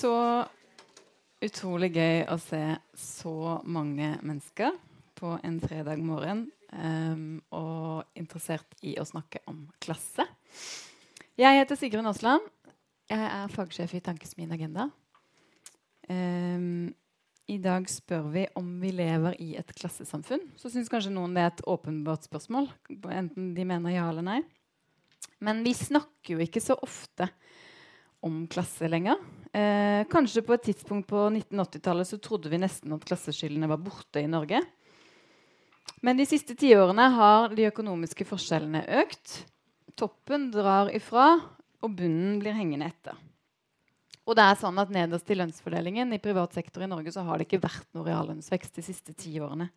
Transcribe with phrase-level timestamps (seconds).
[0.00, 0.10] Så
[1.44, 2.60] utrolig gøy å se
[2.96, 4.72] så mange mennesker
[5.18, 10.24] på en fredag morgen um, og interessert i å snakke om klasse.
[11.36, 12.46] Jeg heter Sigrun Aasland.
[13.12, 14.86] Jeg er fagsjef i Tankesmien Agenda.
[16.08, 16.94] Um,
[17.50, 20.46] I dag spør vi om vi lever i et klassesamfunn.
[20.56, 22.70] Så syns kanskje noen det er et åpenbart spørsmål.
[23.10, 24.38] Enten de mener ja eller nei.
[25.44, 27.28] Men vi snakker jo ikke så ofte
[28.24, 29.20] om klasse lenger.
[29.50, 34.22] Eh, kanskje på et tidspunkt på 1980-tallet så trodde vi nesten at klasseskillene var borte
[34.22, 34.60] i Norge.
[36.06, 39.40] Men de siste tiårene har de økonomiske forskjellene økt.
[39.98, 41.32] Toppen drar ifra,
[41.82, 43.18] og bunnen blir hengende etter.
[44.28, 47.40] Og det er sånn at Nederst i lønnsfordelingen i privat sektor i Norge så har
[47.40, 49.70] det ikke vært noe reallønnsvekst de siste ti årene.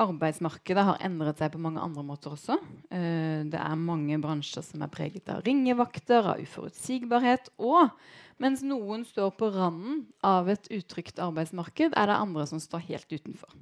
[0.00, 2.56] Arbeidsmarkedet har endret seg på mange andre måter også.
[2.88, 7.52] Uh, det er mange bransjer som er preget av ringevakter, av uforutsigbarhet.
[7.60, 7.92] Og
[8.40, 13.12] mens noen står på randen av et utrygt arbeidsmarked, er det andre som står helt
[13.12, 13.52] utenfor.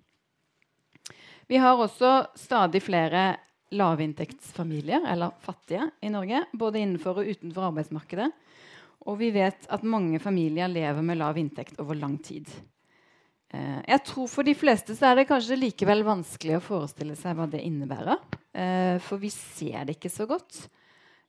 [1.48, 3.38] Vi har også stadig flere
[3.72, 6.44] lavinntektsfamilier, eller fattige, i Norge.
[6.52, 8.30] Både innenfor og utenfor arbeidsmarkedet.
[9.08, 12.48] Og vi vet at mange familier lever med lav inntekt over lang tid.
[13.48, 17.38] Eh, jeg tror For de fleste så er det kanskje likevel vanskelig å forestille seg
[17.38, 18.20] hva det innebærer.
[18.52, 20.66] Eh, for vi ser det ikke så godt.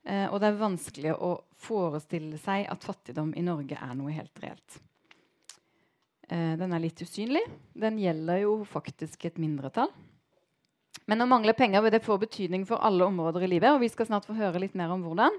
[0.03, 4.43] Eh, og det er vanskelig å forestille seg at fattigdom i Norge er noe helt
[4.43, 4.83] reelt.
[6.29, 7.41] Den er litt usynlig.
[7.73, 9.89] Den gjelder jo faktisk et mindretall.
[11.09, 13.71] Men å mangle penger vil det få betydning for alle områder i livet.
[13.73, 15.33] og vi skal snart få høre litt mer om hvordan.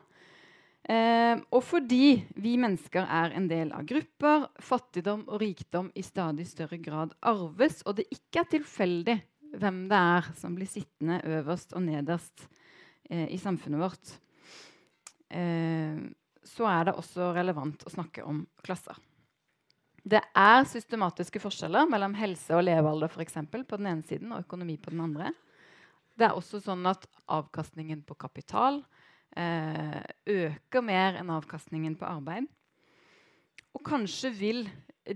[0.89, 6.47] Eh, og fordi vi mennesker er en del av grupper, fattigdom og rikdom i stadig
[6.49, 9.19] større grad arves, og det ikke er tilfeldig
[9.61, 12.47] hvem det er som blir sittende øverst og nederst
[13.11, 14.15] eh, i samfunnet vårt,
[15.29, 16.01] eh,
[16.49, 18.97] så er det også relevant å snakke om klasser.
[20.01, 24.47] Det er systematiske forskjeller mellom helse og levealder for eksempel, på den ene siden og
[24.47, 25.35] økonomi på den andre.
[26.17, 28.81] Det er også sånn at avkastningen på kapital
[29.37, 32.49] øker mer enn avkastningen på arbeid.
[33.75, 34.65] Og kanskje vil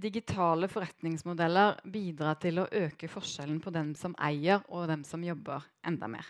[0.00, 5.66] digitale forretningsmodeller bidra til å øke forskjellen på dem som eier, og dem som jobber,
[5.86, 6.26] enda mer.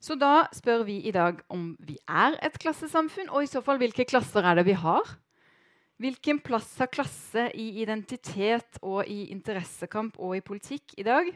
[0.00, 3.80] Så da spør vi i dag om vi er et klassesamfunn, og i så fall
[3.80, 5.04] hvilke klasser er det vi har?
[6.00, 11.28] Hvilken plass har klasse i identitet og i interessekamp og i politikk i dag?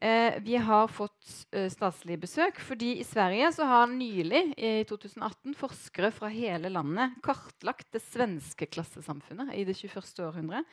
[0.00, 5.52] Eh, vi har fått eh, statslig besøk fordi i Sverige så har nylig i 2018
[5.58, 10.22] forskere fra hele landet kartlagt det svenske klassesamfunnet i det 21.
[10.24, 10.64] århundre.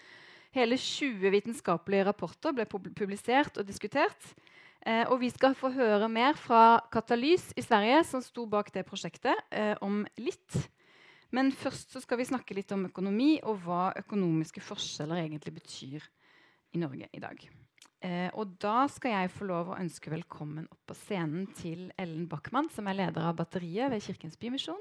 [0.55, 4.31] Hele 20 vitenskapelige rapporter ble publisert og diskutert.
[4.87, 8.87] Eh, og vi skal få høre mer fra Katalys i Sverige, som sto bak det
[8.87, 10.61] prosjektet, eh, om litt.
[11.35, 16.11] Men først så skal vi snakke litt om økonomi og hva økonomiske forskjeller egentlig betyr
[16.71, 17.49] i Norge i dag.
[18.07, 22.27] Eh, og da skal jeg få lov å ønske velkommen opp på scenen til Ellen
[22.29, 24.79] Backman, som er leder av Batteriet ved Kirkens Bymisjon.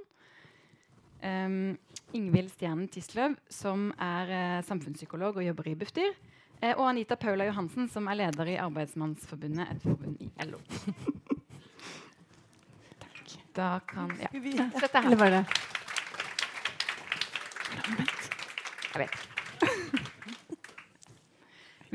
[1.25, 1.72] Um,
[2.14, 6.12] Ingvild Stjernen Tisløv, som er eh, samfunnspsykolog og jobber i Bufdir.
[6.60, 10.60] Eh, og Anita Paula Johansen, som er leder i Arbeidsmannsforbundet, et forbund i LO.
[13.03, 13.26] Takk.
[13.56, 14.28] Da kan Ja.
[14.31, 15.08] Sett deg her.
[15.08, 15.43] Eller var det
[17.76, 19.36] Jeg vet ikke.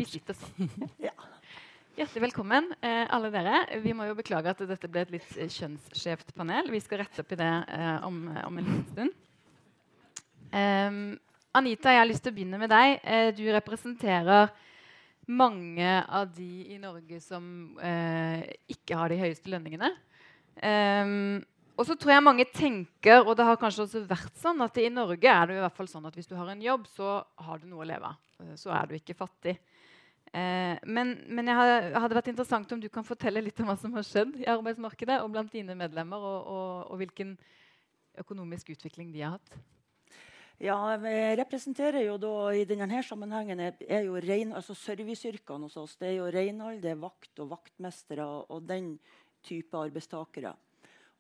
[0.02, 0.70] Vi sitter sånn.
[1.08, 1.14] Ja.
[1.94, 3.58] Hjertelig velkommen, eh, alle dere.
[3.84, 6.72] Vi må jo beklage at dette ble et litt eh, kjønnsskjevt panel.
[6.74, 9.12] Vi skal rette opp i det eh, om, om, en liten stund.
[10.56, 10.98] Um,
[11.60, 12.96] Anita, jeg har lyst til å begynne med deg.
[13.04, 14.50] Eh, du representerer
[15.30, 17.46] mange av de i Norge som
[17.84, 19.92] eh, ikke har de høyeste lønningene.
[20.64, 21.44] Um,
[21.78, 24.90] og så tror jeg mange tenker, og det har kanskje også vært sånn, at i
[24.90, 27.62] Norge er det i hvert fall sånn at hvis du har en jobb, så har
[27.62, 28.18] du noe å leve av.
[28.42, 29.60] Eh, så er du ikke fattig.
[30.32, 33.92] Eh, men, men jeg hadde vært interessant om du kan fortelle litt om hva som
[33.98, 37.36] har skjedd i arbeidsmarkedet og blant dine medlemmer, og, og, og hvilken
[38.22, 39.60] økonomisk utvikling de har hatt.
[40.62, 45.96] Ja, jeg representerer jo da i denne sammenhengen er jo rein, altså serviceyrkene hos oss.
[45.98, 48.94] Det er jo renhold, det er vakt og vaktmestere og den
[49.42, 50.54] type arbeidstakere.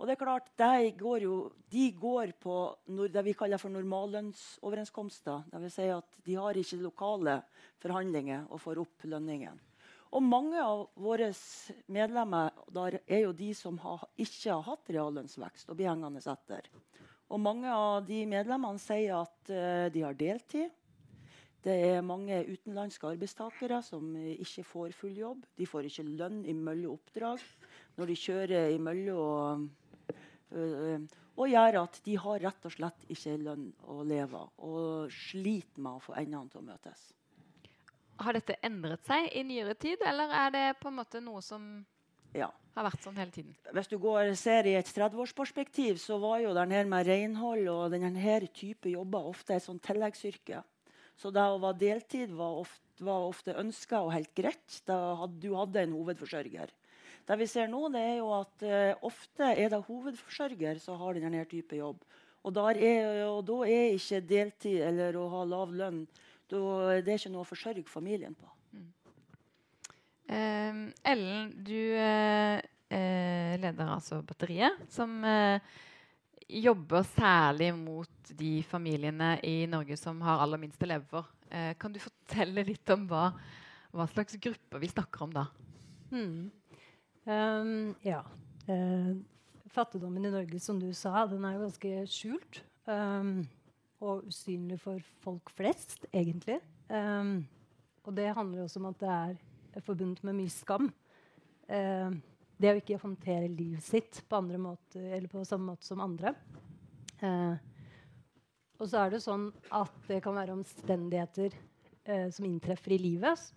[0.01, 2.55] Og det er klart, De går, jo, de går på
[2.89, 5.43] det vi kaller for normallønnsoverenskomster.
[5.53, 5.75] Dvs.
[5.75, 7.35] Si at de har ikke lokale
[7.83, 9.59] forhandlinger og får opp lønningen.
[10.11, 11.29] Og mange av våre
[11.85, 12.49] medlemmer
[13.05, 16.65] er jo de som har, ikke har hatt reallønnsvekst og blir hengende etter.
[17.31, 20.73] Og mange av de medlemmene sier at uh, de har deltid.
[21.61, 25.45] Det er mange utenlandske arbeidstakere som ikke får full jobb.
[25.55, 27.45] De får ikke lønn i mellom oppdrag.
[28.01, 29.69] Når de kjører i mellom
[30.51, 35.81] Og gjør at de har rett og slett ikke lønn å leve av og sliter
[35.81, 37.05] med å få endene til å møtes.
[38.21, 41.63] Har dette endret seg i nyere tid, eller er det på en måte noe som
[42.35, 42.51] ja.
[42.75, 43.55] har vært sånn hele tiden?
[43.73, 48.37] Hvis du går, ser i et 30-årsperspektiv, så var jo denne med renhold og denne
[48.53, 50.61] type jobber ofte et sånn tilleggsyrke.
[51.17, 54.81] Så det å være deltid var ofte, var ofte ønska og helt greit.
[54.85, 56.69] Da had, du hadde en hovedforsørger.
[57.27, 61.19] Det vi ser nå, det er jo at uh, ofte er det hovedforsørger som har
[61.19, 62.01] denne type jobb.
[62.41, 66.05] Og, er, og da er ikke deltid eller å ha lav lønn
[66.51, 68.49] det er ikke noe å forsørge familien på.
[68.75, 68.87] Mm.
[70.27, 72.57] Uh, Ellen, du uh,
[72.91, 75.21] leder altså Batteriet, som
[76.51, 81.29] jobber særlig mot de familiene i Norge som har aller minst å leve for.
[81.79, 83.29] kan du fortelle litt om hva,
[83.95, 85.45] hva slags grupper vi snakker om da?
[86.11, 86.51] Mm.
[87.25, 88.23] Um, ja.
[88.65, 89.17] Uh,
[89.71, 92.61] fattigdommen i Norge, som du sa, den er jo ganske skjult.
[92.89, 93.43] Um,
[94.01, 96.57] og usynlig for folk flest, egentlig.
[96.89, 97.43] Um,
[98.01, 100.89] og det handler også om at det er forbundet med mye skam.
[101.69, 102.09] Uh,
[102.61, 106.33] det å ikke håndtere livet sitt på, måter, eller på samme måte som andre.
[107.21, 107.55] Uh,
[108.81, 113.49] og så er det sånn at det kan være omstendigheter uh, som inntreffer i livet,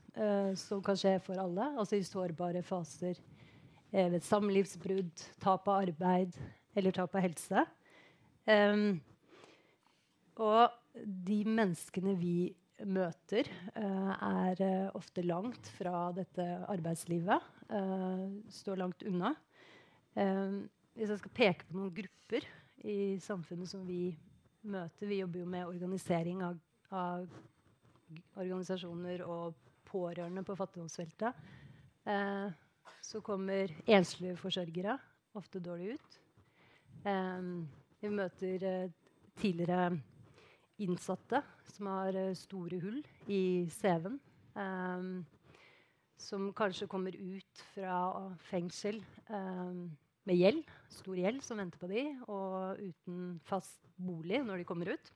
[0.55, 1.65] som kan skje for alle.
[1.75, 3.34] Altså i sårbare faser Eh,
[3.95, 6.35] ved samlivsbrudd, tap av arbeid
[6.75, 7.63] eller tap av helse.
[8.51, 8.99] Um,
[10.43, 12.51] og de menneskene vi
[12.85, 13.49] møter,
[13.79, 17.51] uh, er uh, ofte langt fra dette arbeidslivet.
[17.71, 19.35] Uh, står langt unna.
[20.15, 22.45] Hvis jeg skal peke på noen grupper
[22.87, 24.13] i samfunnet som vi
[24.71, 26.61] møter Vi jobber jo med organisering av,
[26.95, 27.25] av
[28.39, 29.59] organisasjoner og
[29.91, 31.35] pårørende på fattigdomsfeltet.
[33.05, 34.99] Så kommer enslige forsørgere
[35.39, 36.19] ofte dårlig ut.
[37.05, 37.67] Um,
[38.01, 38.93] vi møter uh,
[39.41, 39.99] tidligere
[40.83, 41.43] innsatte
[41.75, 44.21] som har uh, store hull i CV-en.
[44.55, 45.25] Um,
[46.21, 47.99] som kanskje kommer ut fra
[48.49, 49.91] fengsel um,
[50.25, 54.95] med gjeld, stor gjeld som venter på dem, og uten fast bolig når de kommer
[54.95, 55.11] ut.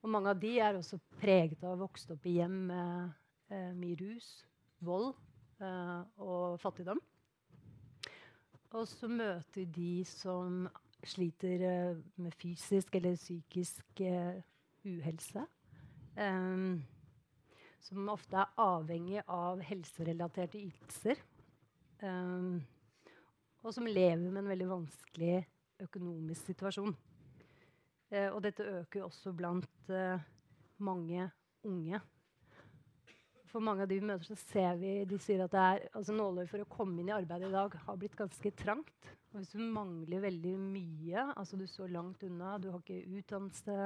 [0.00, 3.10] Og mange av de er også preget av å vokse opp i hjem med
[3.52, 4.28] uh, mye rus,
[4.84, 5.12] vold
[5.62, 7.00] uh, og fattigdom.
[8.70, 10.68] Og så møter de som
[11.04, 14.38] sliter uh, med fysisk eller psykisk uh,
[14.86, 15.44] uhelse.
[16.20, 16.82] Um,
[17.80, 21.22] som ofte er avhengig av helserelaterte ytelser.
[22.02, 22.60] Um,
[23.64, 25.40] og som lever med en veldig vanskelig
[25.80, 26.96] økonomisk situasjon.
[28.10, 29.90] og dette øker også blant
[30.78, 31.30] mange
[31.62, 32.00] unge
[33.50, 36.50] for mange av de vi møter, så ser vi de sier at det altså nåløyet
[36.52, 39.10] for å komme inn i arbeidet i dag har blitt ganske trangt.
[39.30, 43.76] Og hvis du mangler veldig mye, altså du står langt unna, du har ikke utdannelse,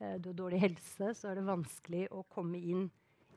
[0.00, 2.88] eh, du har dårlig helse, så er det vanskelig å komme inn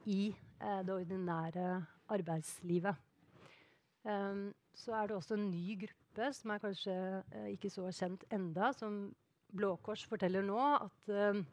[0.09, 1.69] i eh, det ordinære
[2.11, 3.07] arbeidslivet.
[4.03, 8.23] Um, så er det også en ny gruppe som er kanskje eh, ikke så kjent
[8.33, 9.03] enda, som
[9.51, 11.43] Blå Kors forteller nå at uh,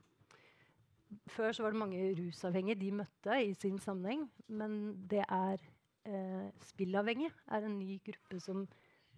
[1.32, 4.26] før så var det mange rusavhengige de møtte i sin sammenheng.
[4.48, 4.78] Men
[5.10, 5.62] det er
[6.08, 8.66] eh, spillavhengige er en ny gruppe som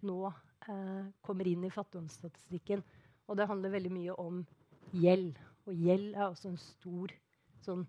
[0.07, 2.83] nå eh, kommer inn i fattigdomsstatistikken.
[3.27, 4.41] Og det handler veldig mye om
[4.91, 5.37] gjeld.
[5.69, 7.13] Og gjeld er også en stor
[7.61, 7.85] sånn,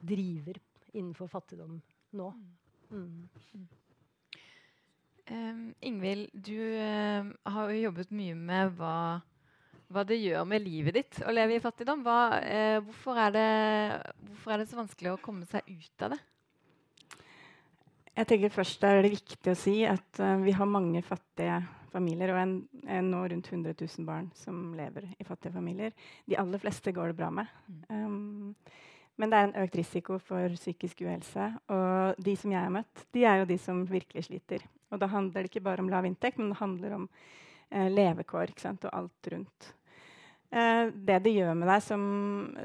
[0.00, 0.56] driver
[0.94, 1.76] innenfor fattigdom
[2.16, 2.30] nå.
[2.90, 3.28] Mm.
[3.54, 3.66] Mm.
[5.30, 9.20] Um, Ingvild, du uh, har jo jobbet mye med hva
[9.90, 12.04] hva det gjør med livet ditt å leve i fattigdom.
[12.06, 13.48] Hva, eh, hvorfor, er det,
[14.28, 16.20] hvorfor, er det, så vanskelig å komme seg ut av det?
[18.20, 22.34] Jeg tenker først er det viktig å si at uh, vi har mange fattige familier,
[22.34, 22.54] og en,
[22.84, 25.94] en, nå rundt 100 000 barn som lever i fattige familier.
[26.28, 27.50] De aller fleste går det bra med.
[27.88, 28.52] Um,
[29.18, 31.48] men det er en økt risiko for psykisk uhelse.
[31.72, 34.64] Og de som jeg har møtt, de er jo de som virkelig sliter.
[34.90, 37.10] Og da handler det ikke bare om lav inntekt, men det handler om
[37.70, 39.74] eh, levekår og alt rundt
[40.50, 42.04] eh, det det gjør med deg som,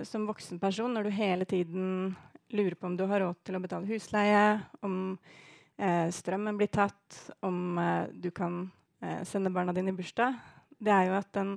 [0.07, 2.15] som, voksen person når du hele tiden
[2.55, 4.45] lurer på om du har råd til å betale husleie,
[4.85, 5.17] om
[5.77, 8.63] eh, strømmen blir tatt, om eh, du kan
[9.01, 10.37] eh, sende barna dine i bursdag,
[10.77, 11.55] det er jo at den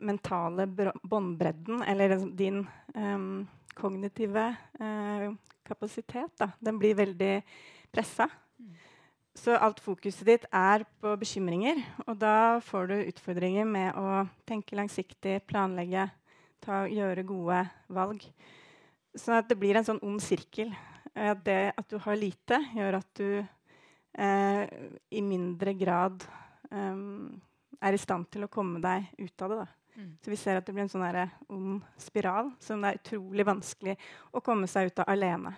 [0.00, 0.66] mentale
[1.02, 2.62] båndbredden, eller din
[2.94, 4.46] um, kognitive
[4.80, 5.26] uh,
[5.66, 7.40] kapasitet, da, den blir veldig
[7.92, 8.28] pressa.
[9.38, 11.78] Så alt fokuset ditt er på bekymringer.
[12.08, 16.08] Og da får du utfordringer med å tenke langsiktig, planlegge,
[16.64, 17.62] ta, gjøre gode
[17.94, 18.24] valg.
[19.14, 20.74] Sånn at det blir en sånn ond sirkel.
[21.14, 24.64] At det at du har lite, gjør at du eh,
[25.10, 26.26] i mindre grad
[26.70, 27.00] eh,
[27.80, 29.64] er i stand til å komme deg ut av det.
[29.94, 30.12] Mm.
[30.22, 31.06] Så vi ser at det blir en sånn
[31.50, 33.98] ond spiral som det er utrolig vanskelig
[34.34, 35.54] å komme seg ut av alene.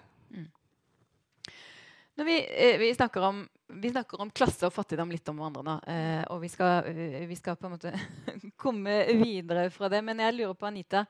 [2.15, 5.63] Når vi, eh, vi, snakker om, vi, snakker om, klasse og fattigdom litt om hverandre
[5.67, 5.77] nå.
[5.89, 7.93] Eh, og vi skal, eh, vi skal, på en måte
[8.63, 10.03] komme videre fra det.
[10.05, 11.05] Men jeg lurer på, Anita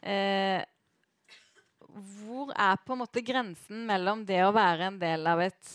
[0.00, 0.62] eh,
[1.94, 5.74] Hvor er på en måte grensen mellom det å være en del av et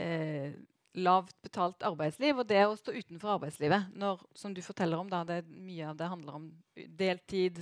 [0.00, 0.52] eh,
[0.96, 3.90] lavt betalt arbeidsliv og det å stå utenfor arbeidslivet?
[3.98, 7.60] Når, som du forteller om, da, det, mye av det handler om deltid,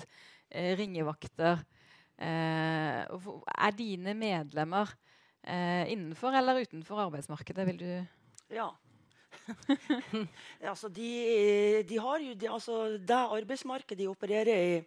[0.51, 1.65] eh, ringevakter.
[2.15, 4.93] er dine medlemmer
[5.47, 8.07] eh, innenfor eller utenfor arbeidsmarkedet, vil du
[8.55, 8.71] Ja.
[10.71, 14.85] altså, de, de, har jo de, altså, Det arbeidsmarkedet de opererer i,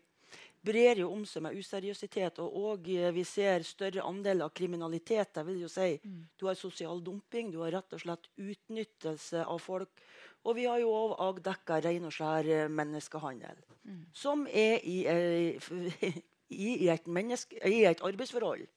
[0.68, 2.40] brer jo om seg med useriøsitet.
[2.44, 5.40] Og, og eh, vi ser større andel av kriminalitet.
[5.40, 6.22] Jeg vil jo si mm.
[6.40, 10.04] Du har sosial dumping, du har rett og slett utnyttelse av folk.
[10.48, 13.62] Og vi har jo òg avdekka ren og skjær eh, menneskehandel.
[13.88, 14.02] Mm.
[14.16, 16.14] Som er i, i,
[16.68, 18.68] i, et menneske, i et arbeidsforhold.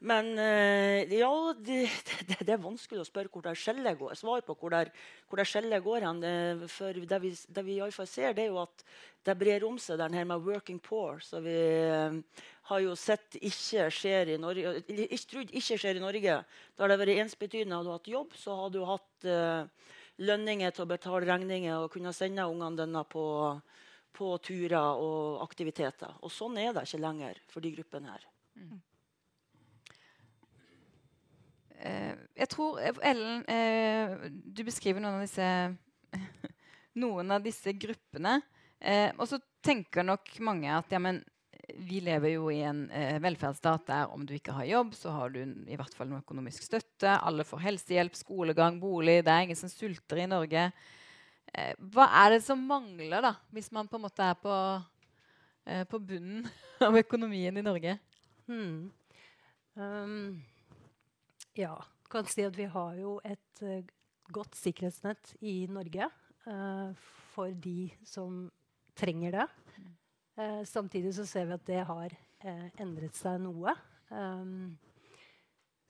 [0.00, 1.30] Men eh, ja,
[1.60, 4.14] det, det, det, er vanskelig å spørre hvor det skjellet går.
[4.16, 4.86] Svar på hvor det,
[5.28, 6.22] hvor det skjellet går hen.
[6.72, 8.84] For det vi, det vi iallfall ser, det er jo at
[9.28, 11.20] det brer om seg, den her med 'working poor'.
[11.20, 12.16] Så vi eh,
[12.70, 14.74] har jo sett ikke skjer i Norge.
[14.88, 16.40] Ikke trodd ikke skjer i Norge.
[16.48, 17.76] Da har det vært ensbetydende.
[17.76, 21.90] Hadde du hatt jobb, så hadde du hatt uh, lønninger til å betale regninger og
[21.92, 23.24] kunne sende ungene dine på,
[24.16, 26.16] på turer og aktiviteter.
[26.24, 28.30] Og sånn er det ikke lenger for de gruppene her.
[28.56, 28.78] Mm.
[31.80, 35.48] Eh, jeg tror eh, Ellen, eh, du beskriver noen av disse,
[37.02, 38.40] noen av disse gruppene.
[39.18, 41.18] og så tenker nok mange at ja, men,
[41.84, 42.86] vi lever jo i en
[43.22, 46.64] velferdsstat der om du ikke har jobb, så har du i hvert fall noe økonomisk
[46.64, 47.12] støtte.
[47.12, 49.20] Alle får helsehjelp, skolegang, bolig.
[49.22, 50.64] Det er ingen som sulter i Norge.
[51.92, 54.56] Hva er det som mangler, da, hvis man på en måte er på,
[55.92, 56.48] på bunnen
[56.88, 57.98] av økonomien i Norge?
[58.50, 58.88] Hmm.
[59.76, 60.40] Um,
[61.58, 61.74] ja.
[62.10, 63.86] Kan si at vi har jo et uh,
[64.34, 66.08] godt sikkerhetsnett i Norge
[66.46, 66.90] uh,
[67.34, 68.48] for de som
[68.98, 69.46] trenger det.
[70.38, 72.16] Uh, samtidig så ser vi at det har
[72.80, 73.74] endret seg noe.
[74.08, 74.78] Um,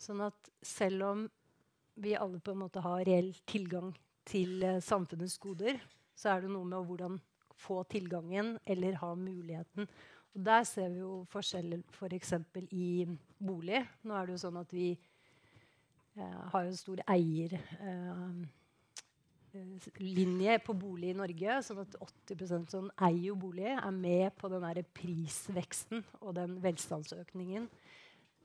[0.00, 1.24] sånn at selv om
[2.00, 3.92] vi alle på en måte har reell tilgang
[4.26, 5.78] til samfunnets goder,
[6.18, 7.20] så er det noe med hvordan
[7.60, 9.88] få tilgangen eller ha muligheten.
[10.34, 12.34] Og der ser vi jo forskjeller f.eks.
[12.52, 13.06] For i
[13.38, 13.82] bolig.
[14.06, 14.92] Nå er det jo sånn at vi
[16.18, 18.48] har jo stor eierlinje
[20.54, 21.62] eh, på bolig i Norge.
[21.62, 21.96] sånn at
[22.28, 27.68] 80% som eier bolig, er med på den prisveksten og den velstandsøkningen.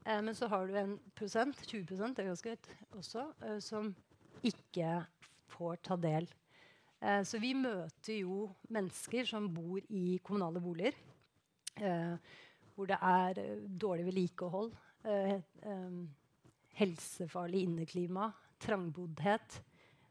[0.06, 3.96] Eh, men så har du en prosent, 20 det er ganske høyt også, eh, som
[4.44, 5.06] ikke
[5.56, 6.28] får ta del.
[7.02, 10.94] Eh, så vi møter jo mennesker som bor i kommunale boliger.
[11.76, 12.18] Eh,
[12.76, 13.34] hvor det er
[13.80, 14.72] dårlig vedlikehold
[16.76, 18.30] helsefarlig inneklima,
[18.62, 19.62] trangboddhet,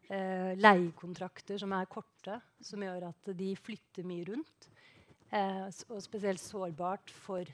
[0.09, 4.69] eh, leiekontrakter som er korte, som gjør at de flytter mye rundt.
[5.31, 7.45] Eh, og spesielt sårbart for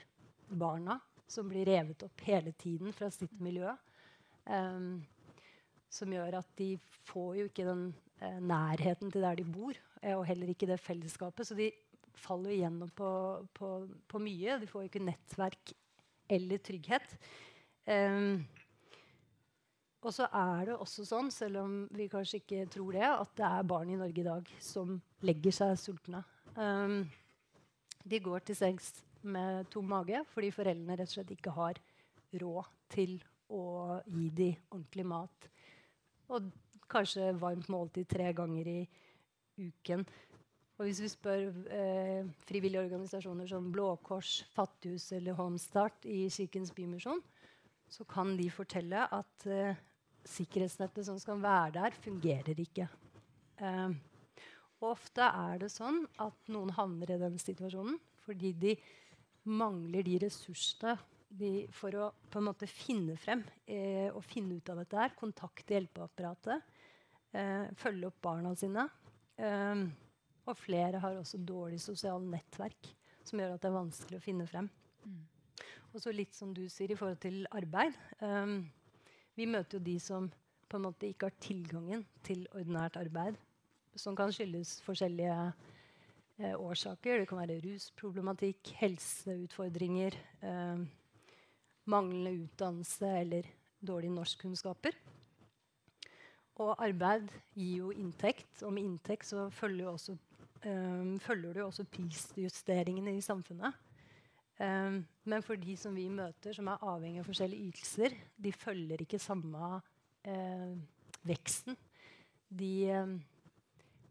[0.47, 3.71] barna, som blir revet opp hele tiden fra sitt miljø.
[4.45, 4.79] Eh,
[5.91, 6.77] som gjør at de
[7.09, 7.87] får jo ikke den
[8.21, 11.47] eh, nærheten til der de bor, eh, og heller ikke det fellesskapet.
[11.47, 11.71] Så de
[12.15, 13.11] faller igjennom på,
[13.55, 13.71] på,
[14.07, 14.59] på mye.
[14.61, 15.73] De får ikke nettverk
[16.31, 17.15] eller trygghet.
[17.87, 18.43] Um,
[20.01, 23.47] og så er det også sånn, selv om vi kanskje ikke tror det, at det
[23.47, 26.23] er barn i Norge i dag som legger seg sultne.
[26.55, 27.03] Um,
[28.09, 28.89] de går til sengs
[29.21, 31.77] med tom mage fordi foreldrene rett og slett ikke har
[32.41, 33.19] råd til
[33.53, 35.47] å gi dem ordentlig mat.
[36.31, 36.49] Og
[36.91, 38.79] kanskje varmt måltid tre ganger i
[39.61, 40.05] uken.
[40.79, 46.73] Og hvis vi spør eh, frivillige organisasjoner som Blå Kors, Fattighus eller Homestart i Kirkens
[46.73, 47.21] Bymisjon,
[47.91, 49.77] så kan de fortelle at eh,
[50.27, 52.87] sikkerhetsnettet som skal være der, fungerer ikke.
[53.61, 53.93] Eh,
[54.81, 58.75] ofte er det sånn at noen havner i den situasjonen fordi de
[59.49, 60.95] mangler de ressursene
[61.31, 64.99] de, for å på en måte finne frem eh, og finne ut av dette.
[64.99, 66.65] her, Kontakte hjelpeapparatet.
[67.31, 68.85] Eh, følge opp barna sine.
[69.39, 69.85] Eh,
[70.41, 72.91] og flere har også dårlig sosialt nettverk
[73.23, 74.67] som gjør at det er vanskelig å finne frem.
[75.05, 75.21] Mm.
[75.91, 77.95] Og så litt som du sier i forhold til arbeid.
[78.19, 78.63] Um,
[79.41, 80.29] vi møter jo de som
[80.69, 83.39] på en måte ikke har tilgangen til ordinært arbeid.
[83.97, 85.35] Som kan skyldes forskjellige
[86.39, 87.19] eh, årsaker.
[87.19, 90.83] Det kan være rusproblematikk, helseutfordringer, eh,
[91.91, 93.49] manglende utdannelse eller
[93.81, 94.99] dårlige norskkunnskaper.
[96.61, 100.13] og arbeid gir jo inntekt, og med inntekt så følger, også,
[100.61, 103.73] eh, følger det jo også prisjusteringene i samfunnet.
[104.59, 109.03] Um, men for de som vi møter, som er avhengig av forskjellige ytelser, de følger
[109.03, 109.75] ikke samme
[110.25, 110.73] eh,
[111.27, 111.77] veksten.
[112.49, 113.13] De eh,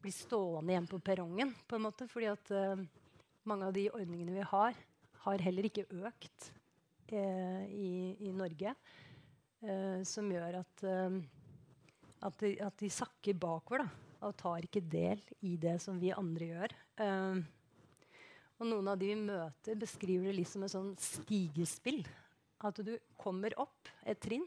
[0.00, 2.87] blir stående igjen på perrongen, på en måte, fordi at eh,
[3.50, 4.79] mange av de ordningene vi har,
[5.26, 6.52] har heller ikke økt
[7.11, 8.71] i, i, Norge.
[10.07, 10.85] som gjør at
[12.26, 13.88] at de, at de sakker bakover da,
[14.29, 16.75] og tar ikke del i det som vi andre gjør.
[17.00, 17.40] Uh,
[18.61, 22.02] og noen av de vi møter, beskriver det litt som et sånn stigespill.
[22.61, 24.45] At du kommer opp et trinn,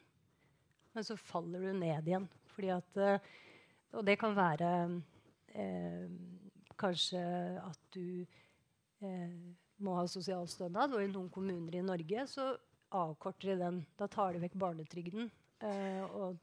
[0.93, 2.27] men så faller du ned igjen.
[2.70, 3.17] At, uh,
[3.98, 4.67] og det kan være
[5.58, 6.05] eh,
[6.77, 7.24] kanskje
[7.58, 8.27] at du
[9.84, 10.93] må ha sosialstønad.
[10.93, 12.51] Og i noen kommuner i Norge så
[12.93, 13.82] avkorter de den.
[13.98, 15.32] Da tar de vekk barnetrygden.
[16.13, 16.38] og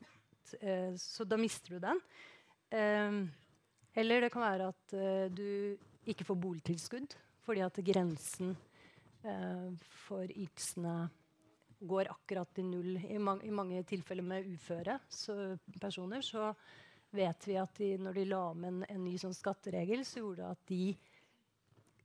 [0.60, 2.02] eh, så da mister du den.
[2.74, 3.22] Eh,
[4.02, 7.16] eller det kan være at eh, du ikke får boligtilskudd
[7.50, 8.52] fordi at grensen
[9.26, 9.70] eh,
[10.06, 10.94] for ytelsene
[11.80, 12.92] går akkurat til null.
[13.02, 16.52] I, man I, mange tilfeller med uføre så, personer så
[17.10, 20.44] vet vi at de, når de la om en, en ny sånn skatteregel, så gjorde
[20.44, 20.84] det at de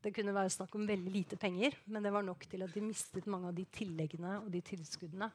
[0.06, 2.82] det kunne være snakk om veldig lite penger, men det var nok til at de
[2.86, 5.32] mistet mange av de tilleggene og de tilskuddene.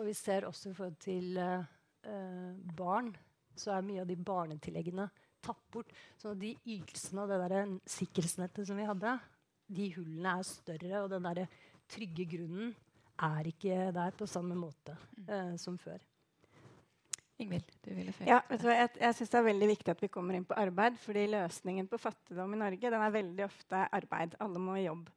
[0.00, 3.10] Og vi ser også i forhold til eh, barn,
[3.52, 5.04] så er mye av de barnetilleggene
[5.44, 5.90] tatt bort.
[6.20, 9.16] Så de ytelsene og det der sikkerhetsnettet som vi hadde,
[9.70, 11.44] de hullene er større, og den der
[11.90, 12.72] trygge grunnen
[13.20, 16.00] er ikke der på samme måte eh, som før.
[17.40, 20.02] Ingvild, du ville føye ja, vet du, Jeg, jeg synes det er veldig viktig at
[20.04, 20.98] vi kommer inn på arbeid.
[21.00, 24.36] fordi løsningen på fattigdom i Norge den er veldig ofte arbeid.
[24.44, 25.08] Alle må i jobb.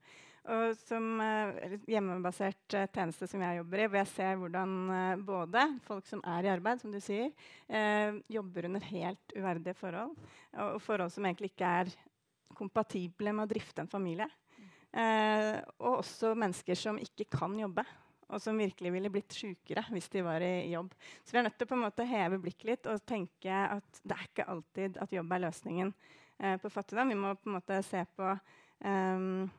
[0.43, 5.21] Og som uh, hjemmebasert uh, tjeneste som jeg jobber i, hvor jeg ser hvordan uh,
[5.23, 7.31] både folk som er i arbeid, som du sier,
[8.31, 10.11] jobber under helt uverdige forhold,
[10.59, 11.93] og, forhold som egentlig ikke er
[12.53, 14.27] kompatible med å drifte en familie.
[14.93, 17.81] og også mennesker som ikke kan jobbe,
[18.29, 20.93] og som virkelig ville blitt sjukere hvis de var i jobb.
[21.23, 24.19] Så vi er nødt til på en måte heve blikket litt og tenke at det
[24.19, 25.91] er ikke alltid at jobb er løsningen
[26.61, 27.09] på fattigdom.
[27.09, 28.29] Vi må på en måte se på
[28.85, 29.49] um,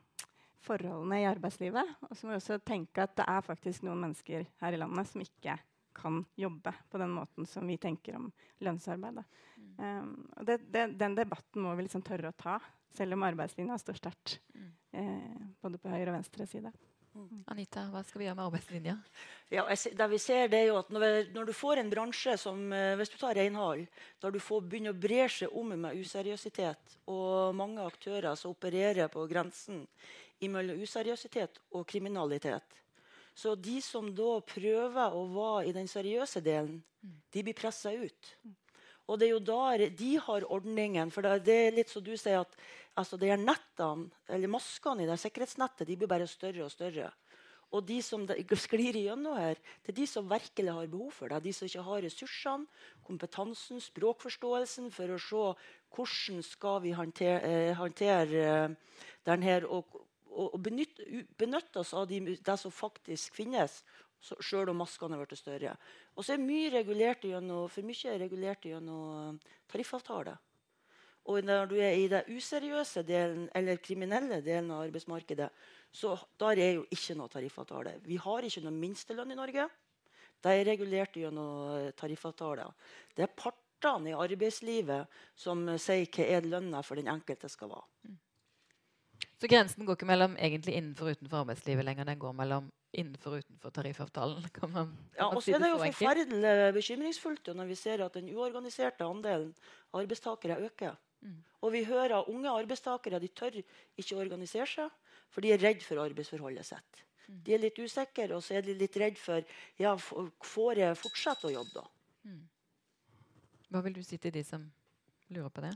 [0.65, 1.95] forholdene i arbeidslivet.
[2.09, 5.11] Og så må vi også tenke at det er faktisk noen mennesker her i landet
[5.11, 5.57] som ikke
[5.95, 8.31] kan jobbe på den måten som vi tenker om
[8.65, 9.21] lønnsarbeid.
[9.55, 9.69] Mm.
[9.77, 12.57] Um, og det, det, den debatten må vi liksom tørre å ta,
[12.95, 14.39] selv om arbeidslinja står sterkt.
[14.55, 14.73] Mm.
[14.95, 16.71] Eh, både på høyre og venstre side.
[17.15, 17.43] Mm.
[17.53, 18.93] Anita, hva skal vi gjøre med arbeidslinja?
[19.53, 22.59] Ja, det vi ser det er jo at når, når du får en bransje som
[22.75, 23.85] eh, Hvis du tar renhold,
[24.23, 29.07] der du får begynne å bre seg om med useriøsitet, og mange aktører som opererer
[29.11, 29.85] på grensen
[30.51, 32.81] mellom useriøsitet og kriminalitet.
[33.35, 36.79] Så de som da prøver å være i den seriøse delen,
[37.33, 38.31] de blir pressa ut.
[39.05, 41.11] Og det er jo der de har ordningen.
[41.13, 42.55] For det er litt som du sier at
[42.97, 47.11] altså er nettene, eller maskene i det sikkerhetsnettet de blir bare større og større.
[47.75, 48.23] Og de som
[48.61, 51.41] sklir igjennom her, det er de som virkelig har behov for det.
[51.43, 52.67] De som ikke har ressursene,
[53.03, 55.45] kompetansen, språkforståelsen for å se
[55.95, 60.04] hvordan skal vi håndtere, eh, håndtere eh, denne, og
[60.35, 61.05] og, benytte,
[61.39, 63.79] benytte, oss av de, det som faktisk finnes,
[64.19, 65.75] sjøl om maskene har blitt større.
[66.15, 69.39] Og så er mye regulert gjennom, for mye er regulert gjennom
[69.71, 70.35] tariffavtale.
[71.25, 75.47] Og når du er i den useriøse delen eller kriminelle delen av arbeidsmarkedet,
[75.89, 77.95] så der er jo ikke noe tariffavtale.
[78.05, 79.65] Vi har ikke noe minstelønn i Norge.
[80.43, 82.69] Det er regulert gjennom tariffavtaler.
[83.17, 88.13] Det er partene i arbeidslivet som sier hva er lønna for den enkelte skal være.
[89.41, 92.07] Så grensen går ikke mellom egentlig innenfor og utenfor arbeidslivet lenger.
[92.07, 94.45] Den går mellom innenfor og utenfor tariffavtalen.
[94.55, 98.15] Kan man, kan ja, og så er det jo forferdelig bekymringsfullt når vi ser at
[98.15, 99.51] den uorganiserte andelen
[99.93, 100.95] arbeidstakere øker.
[101.21, 101.41] Mm.
[101.61, 105.61] Og vi hører at unge arbeidstakere de tør ikke å organisere seg, for de er
[105.63, 107.03] redd for arbeidsforholdet sitt.
[107.27, 107.43] Mm.
[107.43, 109.43] De er litt usikre, og så er de litt redd for
[109.81, 111.85] ja, får jeg fortsette å jobbe da.
[112.29, 112.43] Mm.
[113.73, 114.63] Hva vil du si til de som
[115.33, 115.73] lurer på det?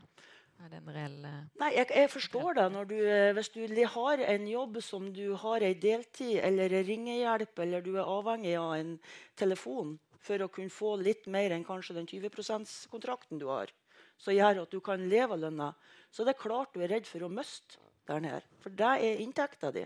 [0.60, 2.68] Er det en reell uh, Nei, jeg, jeg forstår det.
[2.90, 3.62] Du, eh, hvis du
[3.94, 8.74] har en jobb som du har ei deltid eller ringehjelp, eller du er avhengig av
[8.76, 8.98] en
[9.40, 13.72] telefon for å kunne få litt mer enn kanskje den 20 %-kontrakten du har,
[14.20, 15.70] som gjør at du kan leve av lønna,
[16.12, 18.44] så det er klart du er redd for å miste den her.
[18.60, 19.86] For det er inntekta di.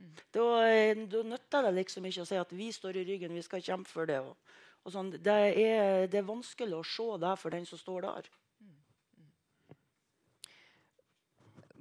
[0.00, 0.12] Mm.
[0.32, 3.44] Da, eh, da nytter det liksom ikke å si at vi står i ryggen, vi
[3.44, 4.22] skal kjempe for det.
[4.24, 4.54] Og,
[4.86, 5.12] og sånn.
[5.12, 8.32] det, er, det, er, vanskelig å se det for den som står der.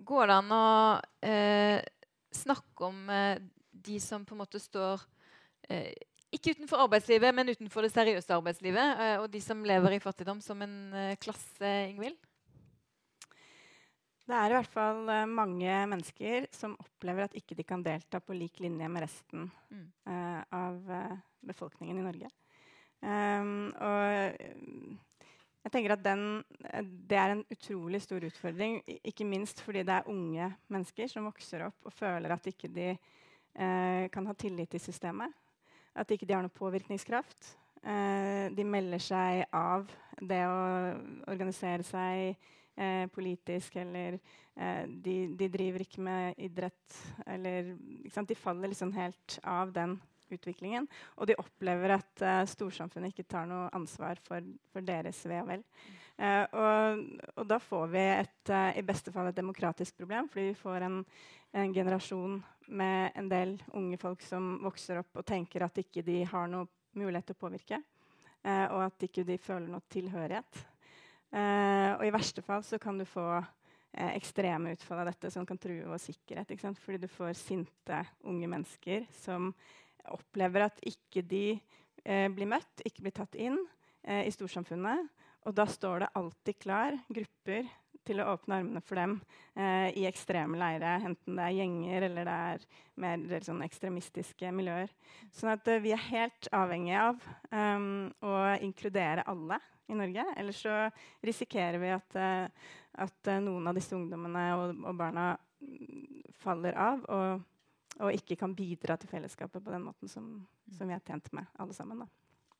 [0.02, 0.68] Går det an å
[1.28, 1.80] eh,
[2.34, 5.04] snakke om eh, de som på en måte står
[5.70, 5.92] eh,
[6.32, 10.40] ikke utenfor arbeidslivet, men utenfor det seriøse arbeidslivet, uh, og de som lever i fattigdom
[10.44, 12.16] som en uh, klasse, Ingvild?
[14.32, 18.22] Det er i hvert fall uh, mange mennesker som opplever at ikke de kan delta
[18.24, 19.88] på lik linje med resten mm.
[20.56, 20.80] av
[21.52, 22.32] befolkningen i Norge.
[23.02, 24.40] Um, og
[25.62, 26.43] jeg tenker at den,
[27.10, 31.67] Det er en utrolig stor utfordring, ikke minst fordi det er unge mennesker som vokser
[31.67, 32.95] opp og føler at ikke de
[33.52, 35.28] kan ha tillit til systemet.
[35.93, 37.58] At ikke de har noe påvirkningskraft.
[38.56, 39.89] de melder seg av
[40.21, 40.62] det å
[41.28, 42.38] organisere seg
[42.76, 44.17] eh, politisk, eller
[44.56, 47.74] eh, de, de, driver ikke med idrett, eller
[48.28, 49.97] De faller liksom helt av den
[50.38, 50.88] utviklingen.
[51.17, 55.52] Og de opplever at uh, storsamfunnet ikke tar noe ansvar for, for deres ve og
[55.52, 55.65] vel.
[56.22, 57.04] Uh, og,
[57.36, 60.88] og, da får vi et, uh, i beste fall et demokratisk problem, fordi vi får
[60.88, 61.00] en,
[61.56, 62.41] en, generasjon
[62.72, 66.70] med en del unge folk som vokser opp og tenker at ikke de har noe
[67.00, 67.80] mulighet til å påvirke,
[68.44, 70.62] og at ikke de føler noe tilhørighet.
[71.32, 73.26] Og i verste fall så kan du få
[73.91, 76.52] ekstreme utfall av dette som kan true vår sikkerhet.
[76.80, 79.52] Fordi du får sinte unge mennesker som
[80.10, 81.46] opplever at ikke de
[82.04, 83.60] eh, blir møtt, ikke blir tatt inn
[84.02, 85.12] i storsamfunnet.
[85.46, 87.68] Og da står det alltid klar grupper
[88.08, 89.16] til å åpne armene for dem
[89.56, 92.64] eh, i ekstreme leire, enten det er gjenger eller det er
[93.04, 94.92] mer sånn ekstremistiske miljøer.
[95.36, 98.34] Sånn at eh, vi er helt avhengige av um, å
[98.66, 99.60] inkludere alle
[99.92, 100.26] i Norge.
[100.40, 100.78] Ellers så
[101.26, 102.74] risikerer vi at, uh,
[103.06, 107.48] at noen av disse ungdommene og, og barna mm, faller av og,
[108.02, 110.34] og, ikke kan bidra til fellesskapet på den måten som,
[110.78, 112.04] som vi er tjent med, alle sammen.
[112.04, 112.58] Da.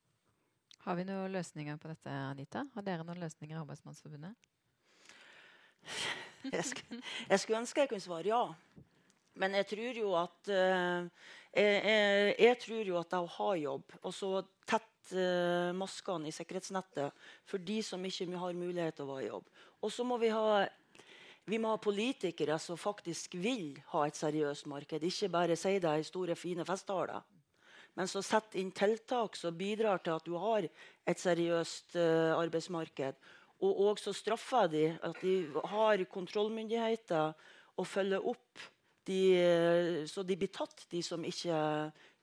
[0.86, 2.64] Har vi noen løsninger på dette, Anita?
[2.76, 4.50] Har dere noen løsninger i Arbeidsmannsforbundet?
[6.52, 6.98] Jeg skulle,
[7.30, 8.40] jeg skulle ønske jeg kunne svare ja.
[9.38, 11.06] Men jeg tror jo at uh,
[11.54, 14.32] jeg, jeg, jeg, tror jo at det å ha jobb, og så
[14.66, 17.14] tett uh, maskene i sikkerhetsnettet
[17.46, 19.54] for de som ikke har mulighet til å være i jobb.
[19.86, 20.66] Og så må vi ha
[21.50, 25.04] vi må ha politikere som faktisk vil ha et seriøst marked.
[25.04, 27.24] Ikke bare si det i store, fine festtaler.
[27.98, 33.18] Men så sett inn tiltak som bidrar til at du har et seriøst uh, arbeidsmarked.
[33.62, 35.36] Og også straffer de at de
[35.74, 37.34] har kontrollmyndigheter
[37.78, 38.64] og følger opp
[39.10, 41.58] de, uh, så de blir tatt, de som ikke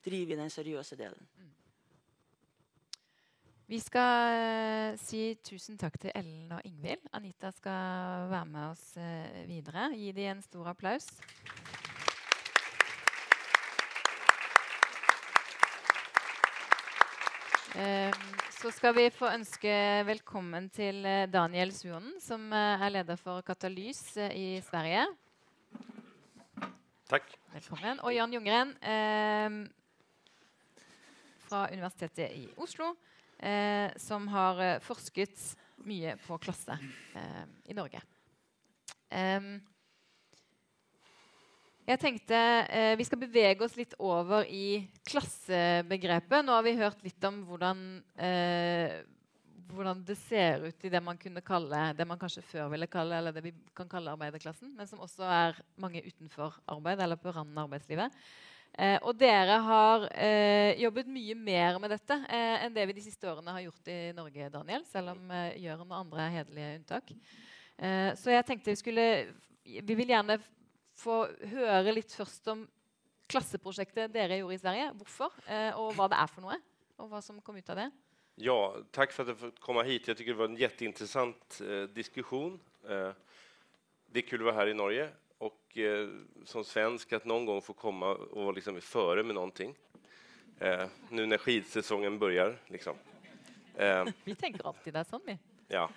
[0.05, 1.27] driver i den seriøse delen.
[3.69, 7.03] Vi skal uh, si tusen takk til Ellen og Ingvild.
[7.13, 9.91] Anita skal være med oss uh, videre.
[9.93, 11.05] Gi dem en stor applaus.
[18.59, 19.71] Så skal vi få ønske
[20.07, 25.05] velkommen til Daniel Suonen, som er leder for Katalys i Sverige.
[27.07, 27.29] Takk.
[27.53, 28.01] Velkommen.
[28.01, 28.73] Og Jan Jungren
[31.45, 32.95] fra Universitetet i Oslo
[33.39, 35.41] eh, som har eh, forsket
[35.87, 36.75] mye på klasse
[37.15, 38.01] eh, i Norge.
[41.89, 46.43] jeg tenkte eh, Vi skal bevege oss litt over i klassebegrepet.
[46.45, 47.79] Nå har vi hørt litt om hvordan,
[48.21, 48.99] eh,
[49.71, 53.17] hvordan det ser ut i det man kunne kalle det man kanskje før ville kalle
[53.17, 57.33] eller det vi kan kalle arbeiderklassen, men som også er mange utenfor arbeid eller på
[57.33, 58.13] randen av arbeidslivet.
[58.77, 63.03] Eh, og dere har eh, jobbet mye mer med dette eh, enn det vi de
[63.03, 64.85] siste årene har gjort i Norge, Daniel.
[64.87, 67.13] Selv om eh, Jørn og andre er hederlige unntak.
[67.75, 69.07] Eh, så jeg tenkte vi skulle
[69.63, 70.39] Vi vil gjerne
[70.99, 72.65] få høre litt først om
[73.29, 74.91] klasseprosjektet dere gjorde i Sverige.
[75.01, 76.59] Hvorfor, eh, og hva det er for noe.
[76.99, 77.89] Og hva som kom ut av det.
[78.39, 78.59] Ja,
[78.95, 80.07] takk for at jeg fikk komme hit.
[80.07, 81.57] Jeg syns det var en kjempeinteressant
[81.95, 82.55] diskusjon.
[82.83, 86.09] Det er kult å være her i Norge och eh,
[86.45, 89.75] som svensk att någon gång få komma och vara liksom före med någonting.
[90.59, 92.57] Eh, nu när skidsäsongen börjar.
[92.67, 92.95] Liksom.
[93.75, 95.37] Eh, vi tänker alltid det sånn, vi.
[95.67, 95.89] Ja.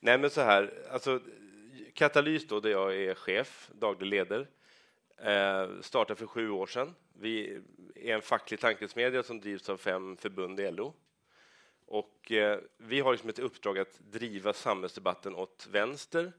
[0.00, 0.72] Nej, men så här.
[0.90, 1.20] Alltså,
[1.94, 4.48] Katalys, då, där jag är chef, daglig leder,
[5.16, 6.94] eh, startade för sju år sedan.
[7.12, 7.62] Vi
[7.94, 10.94] är en facklig tankesmedja som drivs av fem förbund i LO.
[11.86, 16.32] Och, eh, vi har liksom ett uppdrag att driva samhällsdebatten åt vänster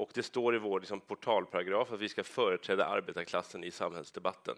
[0.00, 4.56] och det står i vår liksom, portalparagraf att vi ska företräda arbetarklassen i samhällsdebatten.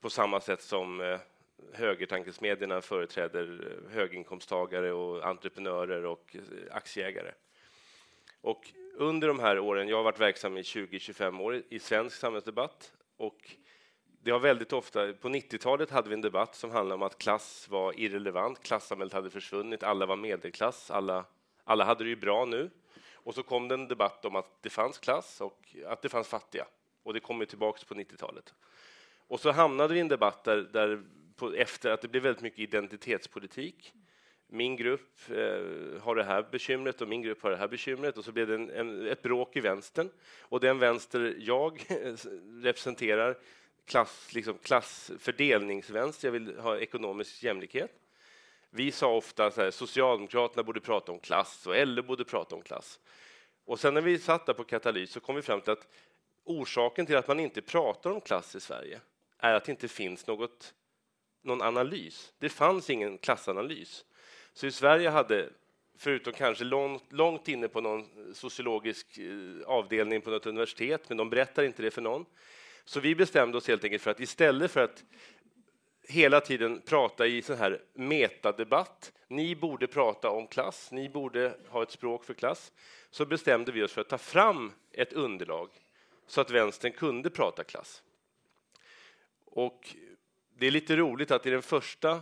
[0.00, 1.18] På samma sätt som eh,
[1.72, 7.32] högertankesmedierna företräder eh, höginkomsttagare och entreprenörer och eh, aktieägare.
[8.40, 12.92] Och under de här åren, jag har varit verksam i 20-25 år i svensk samhällsdebatt
[13.16, 13.56] och
[14.22, 17.68] det har väldigt ofta, på 90-talet hade vi en debatt som handlade om att klass
[17.70, 21.24] var irrelevant, klassamhället hade försvunnit, alla var medelklass, alla,
[21.64, 22.70] alla hade det ju bra nu.
[23.26, 26.28] Och så kom det en debatt om att det fanns klass och att det fanns
[26.28, 26.66] fattiga.
[27.02, 28.54] Och det kom ju tilbake på 90-talet.
[29.28, 31.02] Och så hamnade vi i en debatt där, där
[31.36, 33.92] på, efter att det blev väldigt mycket identitetspolitik.
[34.46, 38.24] Min grupp eh, har det här bekymret och min grupp har det här bekymret och
[38.24, 40.10] så blev det en, en, ett bråk i vänstern.
[40.40, 41.86] Och den vänster jag
[42.62, 43.38] representerar,
[43.84, 47.90] klass, liksom klassfördelningsvänster, jag vill ha ekonomisk jämlikhet.
[48.76, 53.00] Vi sa ofta att Socialdemokraterna borde prata om klass och LO borde prata om klass.
[53.64, 55.88] Och sen när vi satt där på Katalys så kom vi fram till att
[56.44, 59.00] orsaken till att man inte pratar om klass i Sverige
[59.38, 60.74] är att det inte finns något,
[61.42, 62.32] någon analys.
[62.38, 64.04] Det fanns ingen klassanalys.
[64.52, 65.48] Så i Sverige hade,
[65.98, 71.30] förutom kanske långt, långt inne på någon sociologisk eh, avdelning på något universitet, men de
[71.30, 72.24] berättar inte det för någon.
[72.84, 75.04] Så vi bestämde oss helt enkelt för att istället för att
[76.08, 79.12] hela tiden prata i sån här metadebatt.
[79.28, 82.72] Ni borde prata om klass, ni borde ha ett språk för klass.
[83.10, 85.70] Så bestämde vi oss för att ta fram ett underlag
[86.26, 88.02] så att vänstern kunde prata klass.
[89.44, 89.96] Och
[90.58, 92.20] det är lite roligt att i den första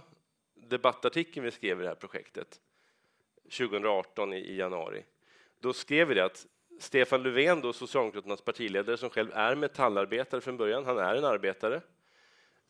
[0.55, 2.61] debattartikeln vi skrev i det här projektet
[3.43, 5.05] 2018 i, i januari,
[5.61, 6.47] då skrev vi det att
[6.79, 11.81] Stefan Löfven, då Socialdemokraternas partiledare som själv är metallarbetare från början, han är en arbetare.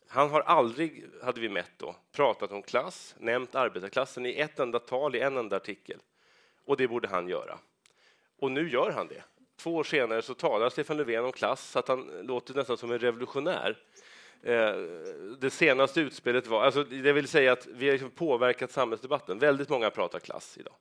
[0.07, 4.79] Han har aldrig, hade vi mätt då, pratat om klass, nämnt arbetarklassen i ett enda
[4.79, 5.99] tal i en enda artikel.
[6.65, 7.59] Och det borde han göra.
[8.39, 9.23] Och nu gör han det.
[9.57, 12.91] Två år senare så talar Stefan Löfven om klass så att han låter nästan som
[12.91, 13.77] en revolutionär.
[14.41, 14.75] Eh,
[15.39, 19.39] det senaste utspelet var, alltså det vill säga att vi har liksom påverkat samhällsdebatten.
[19.39, 20.73] Väldigt många pratar klass idag.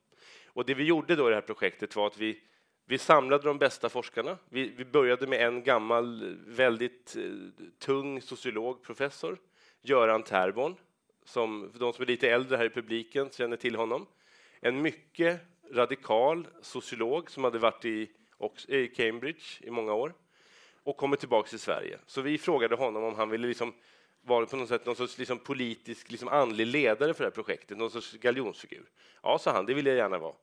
[0.47, 2.41] Och det vi gjorde då i det här projektet var att vi,
[2.87, 4.39] vi samlade de bästa forskarna.
[4.49, 7.23] Vi, vi började med en gammal, väldigt eh,
[7.79, 9.39] tung sociolog, professor,
[9.83, 10.77] Göran Terborn,
[11.25, 14.07] som de som är lite äldre här i publiken känner till honom.
[14.61, 15.41] En mycket
[15.73, 18.11] radikal sociolog som hade varit i,
[18.69, 20.15] i Cambridge i många år
[20.83, 21.99] och kommer tillbaka till Sverige.
[22.07, 23.75] Så vi frågade honom om han ville liksom
[24.23, 27.79] vara på något sätt någon sorts liksom politisk, liksom andlig ledare för det här projektet,
[27.79, 28.17] någon sorts.
[29.23, 30.35] Ja, sa han, det vill jag gärna vara.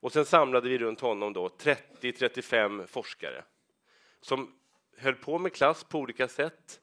[0.00, 3.44] Och sen samlade vi runt honom då 30-35 forskare
[4.20, 4.54] som
[4.96, 6.80] höll på med klass på olika sätt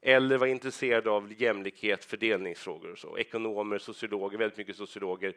[0.00, 3.18] eller var intresserade av jämlikhet, fördelningsfrågor och så.
[3.18, 5.34] Ekonomer, sociologer, väldigt mycket sociologer,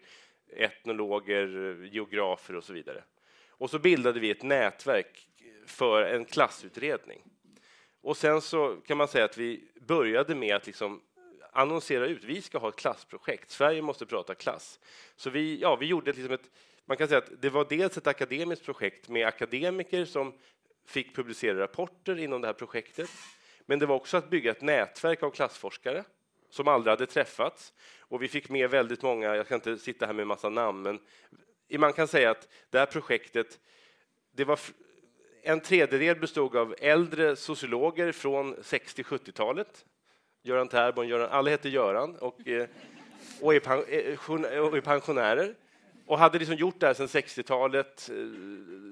[0.57, 1.47] etnologer,
[1.91, 3.03] geografer och så vidare.
[3.49, 5.27] Och så bildade vi ett nätverk
[5.65, 7.21] för en klassutredning.
[8.01, 11.01] Och sen så kan man säga att vi började med att liksom
[11.51, 14.79] annonsera ut, vi ska ha ett klassprojekt, Sverige måste prata klass.
[15.15, 16.51] Så vi, ja, vi gjorde liksom ett,
[16.85, 20.33] man kan säga att det var dels ett akademiskt projekt med akademiker som
[20.87, 23.09] fick publicera rapporter inom det här projektet.
[23.65, 26.03] Men det var också att bygga ett nätverk av klassforskare
[26.49, 27.73] som aldrig hade träffats.
[27.99, 30.99] Och vi fick med väldigt många, jag ska inte sitta här med massa namn, men
[31.79, 33.59] man kan säga att det här projektet,
[34.31, 34.59] det var
[35.43, 39.85] en tredjedel bestod av äldre sociologer från 60-70-talet.
[40.43, 42.67] Göran Terborn, Göran, alla heter Göran och, eh, eh,
[43.41, 45.55] och är pensionärer
[46.05, 48.09] och hade liksom gjort det här sedan 60-talet.
[48.09, 48.15] Eh,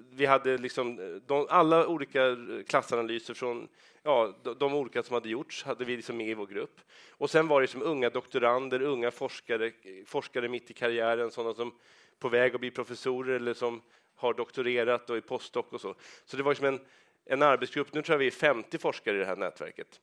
[0.10, 3.68] vi hade liksom de, alla olika klassanalyser från
[4.04, 6.82] ja, de, olika som hade gjorts hade vi liksom med i vår grupp.
[7.10, 9.72] Och sen var det som unga doktorander, unga forskare,
[10.06, 11.74] forskare mitt i karriären, sådana som
[12.20, 13.82] på väg att bli professorer eller som
[14.16, 15.96] har doktorerat och är postdoc och så.
[16.26, 16.80] Så det var som en,
[17.26, 17.94] en arbetsgrupp.
[17.94, 20.00] Nu tror jag vi är 50 forskare i det här nätverket.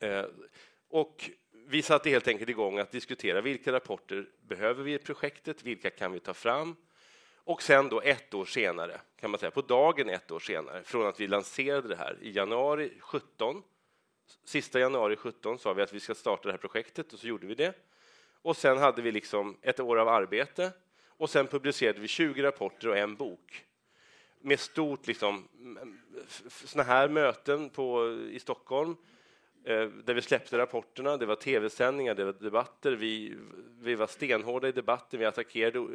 [0.00, 0.24] Eh,
[0.88, 1.30] och
[1.66, 6.12] vi satte helt enkelt igång att diskutera vilka rapporter behöver vi i projektet, vilka kan
[6.12, 6.76] vi ta fram?
[7.36, 11.06] Och sen då ett år senare, kan man säga, på dagen ett år senare, från
[11.06, 13.62] att vi lanserade det här i januari 17,
[14.44, 17.46] sista januari 17 sa vi att vi ska starta det här projektet och så gjorde
[17.46, 17.74] vi det.
[18.42, 20.72] Och sen hade vi liksom ett år av arbete
[21.08, 23.64] och sen publicerade vi 20 rapporter och en bok
[24.40, 25.48] med stort liksom,
[26.48, 28.96] såna här möten på, i Stockholm
[30.04, 31.16] där vi släppte rapporterna.
[31.16, 32.92] Det var tv-sändningar, det var debatter.
[32.92, 33.36] Vi,
[33.80, 35.20] vi var stenhårda i debatten.
[35.20, 35.86] Vi attackerade.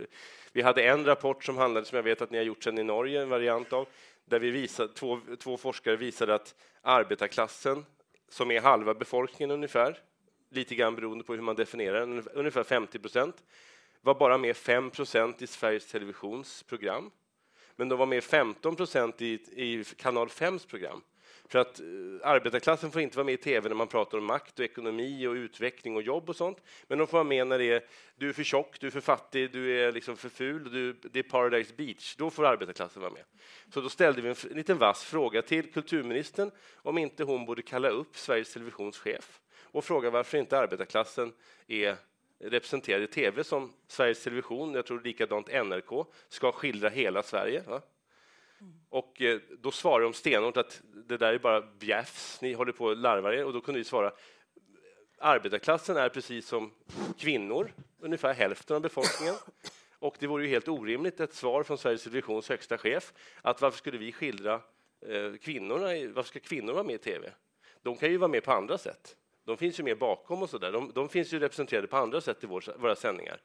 [0.51, 2.83] Vi hade en rapport som handlade, som jag vet att ni har gjort sen i
[2.83, 3.87] Norge, en variant av,
[4.25, 7.85] där vi visade, två, två forskare visade att arbetarklassen,
[8.29, 9.97] som är halva befolkningen ungefär,
[10.49, 13.43] lite grann beroende på hur man definierar den, ungefär 50 procent,
[14.01, 17.11] var bara med 5% i Sveriges Televisions program.
[17.75, 18.75] Men de var med 15
[19.17, 21.01] i, i Kanal 5s program.
[21.49, 21.85] För att eh,
[22.23, 25.33] arbetarklassen får inte vara med i tv när man pratar om makt och ekonomi och
[25.33, 26.57] utveckling och jobb och sånt.
[26.87, 27.83] Men de får vara med när det är
[28.15, 31.19] du är för tjock, du är för fattig, du är liksom för ful, du, det
[31.19, 32.15] är Paradise Beach.
[32.15, 33.23] Då får arbetarklassen vara med.
[33.73, 37.61] Så då ställde vi en, en liten vass fråga till kulturministern om inte hon borde
[37.61, 41.33] kalla upp Sveriges Televisions chef och fråga varför inte arbetarklassen
[41.67, 41.95] är
[42.39, 47.63] representerad i tv som Sveriges Television, jag tror likadant NRK, ska skildra hela Sverige.
[47.67, 47.81] Va?
[48.89, 52.89] Och eh, då svarade de stenhårt att det där är bara bjäfs, ni håller på
[52.89, 53.45] att larva er.
[53.45, 54.11] Och då kunde vi svara,
[55.17, 56.71] arbetarklassen är precis som
[57.17, 59.35] kvinnor, ungefär hälften av befolkningen.
[59.99, 63.77] Och det vore ju helt orimligt, ett svar från Sveriges Televisions högsta chef, att varför
[63.77, 64.53] skulle vi skildra
[65.07, 67.31] eh, kvinnorna, i, varför ska kvinnor vara med i tv?
[67.81, 69.15] De kan ju vara med på andra sätt.
[69.45, 70.71] De finns ju mer bakom och så där.
[70.71, 73.41] De, de finns ju representerade på andra sätt i vår, våra sändningar.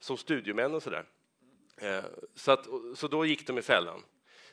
[0.00, 1.04] Som studiomän och så där.
[1.76, 4.02] Eh, så, att, så då gick de i fällan.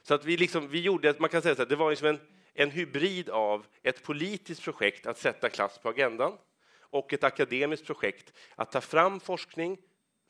[0.10, 2.20] Så att vi, liksom, vi gjorde, man kan säga så här, det var liksom en,
[2.54, 6.38] en hybrid av ett politiskt projekt att sätta klass på agendan
[6.80, 9.78] och ett akademiskt projekt att ta fram forskning,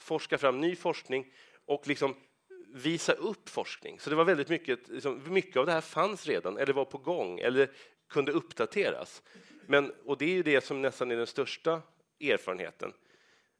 [0.01, 1.33] forska fram ny forskning
[1.65, 2.15] och liksom
[2.73, 3.99] visa upp forskning.
[3.99, 6.97] Så det var väldigt mycket, liksom, mycket av det här fanns redan eller var på
[6.97, 7.71] gång eller
[8.09, 9.23] kunde uppdateras.
[9.67, 11.81] Men, och det är ju det som nästan är den största
[12.21, 12.93] erfarenheten.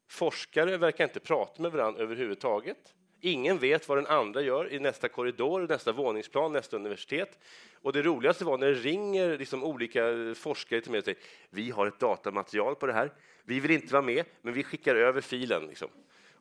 [0.08, 2.94] Forskare verkar inte prata med varandra överhuvudtaget.
[3.20, 7.36] Ingen vet hva den andre gjør i nästa korridor, nästa våningsplan, nästa universitet.
[7.84, 10.04] Og det roligste var når det ringer liksom ulike
[10.40, 13.10] forskere til meg og sier vi har et datamaterial på det her.
[13.44, 15.68] Vi vil ikke være med, men vi sender over filen.
[15.68, 15.92] Liksom.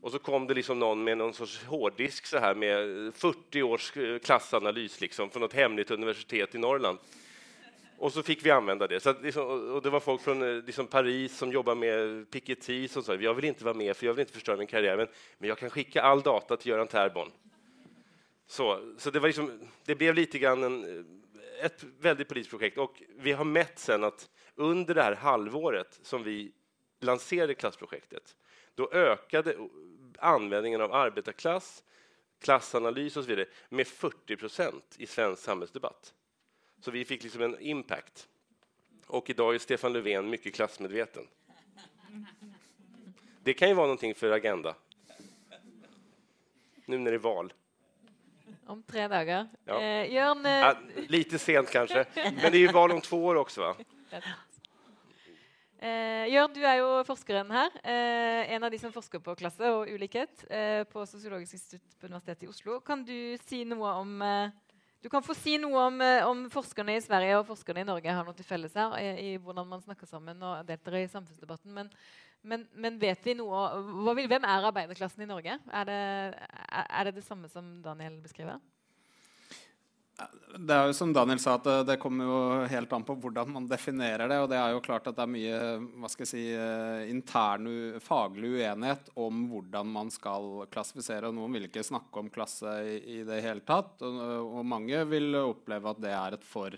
[0.02, 3.98] Og så kom det liksom noen med noen sorts hårddisk så här med 40 års
[3.98, 7.00] eh, klassanalys liksom, fra et hemmelig universitet i Norrland.
[8.00, 9.00] Och så fick vi använda det.
[9.00, 13.04] Så liksom, och det var folk från eh, liksom Paris som jobbar med Piketty som
[13.04, 15.08] sa jag vill inte vara med för jag vill inte förstöra min karriär, men,
[15.38, 17.32] men jag kan skicka all data till Göran Terbon.
[18.48, 23.04] Så, så det, liksom, det blev lite grann en, eh, ett väldigt politiskt projekt och
[23.18, 26.52] vi har mätt sen att under det här halvåret som vi
[27.00, 28.36] lanserade klassprojektet,
[28.76, 29.56] då ökade
[30.18, 31.84] användningen av arbetarklass,
[32.42, 36.14] klassanalys vidare med 40 procent i svensk samhällsdebatt.
[36.82, 38.28] Så vi fick liksom en impact.
[39.08, 41.28] Och idag är Stefan Löfven mycket klassmedveten.
[43.44, 44.76] Det kan ju vara någonting för Agenda.
[46.86, 47.54] Nu när det är val.
[48.65, 49.48] Om tre dager.
[49.65, 49.82] Ja.
[49.82, 50.76] Eh, Jørn, eh, Ja,
[51.08, 52.06] lite sent kanskje.
[52.15, 53.76] men det er jo val om två år også, Va?
[55.80, 57.70] Eh, Jørn, du er jo forskeren her.
[57.84, 62.10] Eh, en av de som forsker på klasse og ulikhet eh, på Sosiologisk institutt på
[62.10, 62.80] Universitetet i Oslo.
[62.84, 64.52] Kan du si noe om eh,
[65.00, 68.16] Du kan få si noe om, eh, om forskerne i Sverige og forskerne i Norge
[68.16, 71.72] har noe til felles her, i, i hvordan man snakker sammen og deltar i samfunnsdebatten.
[71.76, 71.92] Men,
[72.44, 73.62] men, men vet vi noe
[74.16, 75.56] Hvem er arbeiderklassen i Norge?
[75.56, 76.02] Er det,
[76.68, 78.60] er det det samme som Daniel beskriver?
[80.60, 82.39] Det er jo som Daniel sa, at det, kommer jo
[82.71, 84.39] helt an på hvordan man definerer det.
[84.41, 85.60] Og det er jo klart at det er mye
[86.01, 87.69] hva skal jeg si, eh, intern
[88.03, 91.29] faglig uenighet om hvordan man skal klassifisere.
[91.29, 94.01] og Noen vil ikke snakke om klasse i, det hele tatt.
[94.03, 94.19] Og,
[94.60, 96.75] og mange vil oppleve at det er et for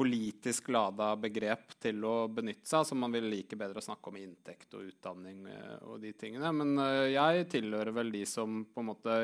[0.00, 2.86] politisk lada begrep til å benytte seg.
[2.88, 6.52] Så man vil like bedre å snakke om inntekt og utdanning eh, og de tingene.
[6.56, 9.18] Men eh, jeg tilhører vel de som på en måte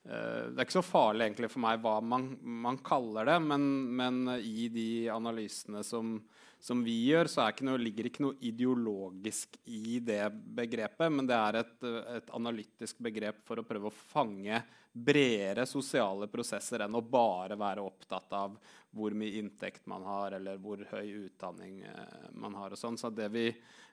[0.00, 3.64] det er ikke så farlig egentlig for meg hva man, man kaller det, men,
[3.98, 6.14] men i de analysene som,
[6.56, 10.22] som vi gjør, så ikke noe, ligger ikke noe ideologisk i det
[10.56, 11.76] begrepet, men det er et,
[12.16, 17.84] et analytisk begrep for å prøve å fange bredere sosiale prosesser enn å bare være
[17.84, 18.56] opptatt av
[18.90, 22.74] hvor mye inntekt man har, eller hvor høy utdanning eh, man har.
[22.74, 22.98] og sånn.
[22.98, 23.46] Så det vi,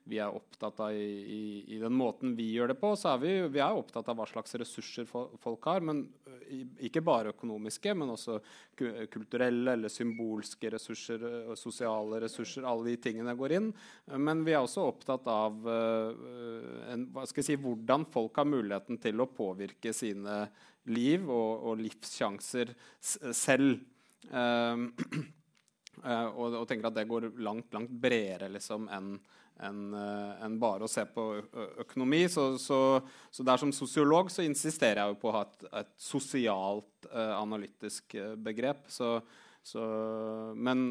[0.07, 1.41] vi er opptatt av i, i,
[1.75, 4.27] i den måten vi gjør det på, så er vi, vi er opptatt av hva
[4.29, 5.83] slags ressurser folk har.
[5.85, 6.05] Men
[6.87, 8.39] ikke bare økonomiske, men også
[8.77, 11.27] kulturelle eller symbolske ressurser,
[11.59, 12.67] sosiale ressurser.
[12.67, 13.69] Alle de tingene går inn.
[14.15, 19.93] Men vi er også opptatt av en, si, hvordan folk har muligheten til å påvirke
[19.95, 20.45] sine
[20.87, 22.73] liv og, og livssjanser
[23.35, 23.81] selv.
[24.31, 24.85] Eh,
[26.37, 29.15] og, og tenker at det går langt langt bredere liksom, enn
[29.63, 31.25] enn, en bare å se på
[31.83, 32.23] økonomi.
[32.31, 32.79] Så, så,
[33.31, 37.35] så der som sosiolog så insisterer jeg jo på å ha et, et sosialt uh,
[37.41, 38.87] analytisk eh, begrep.
[38.91, 39.19] Så,
[40.55, 40.83] men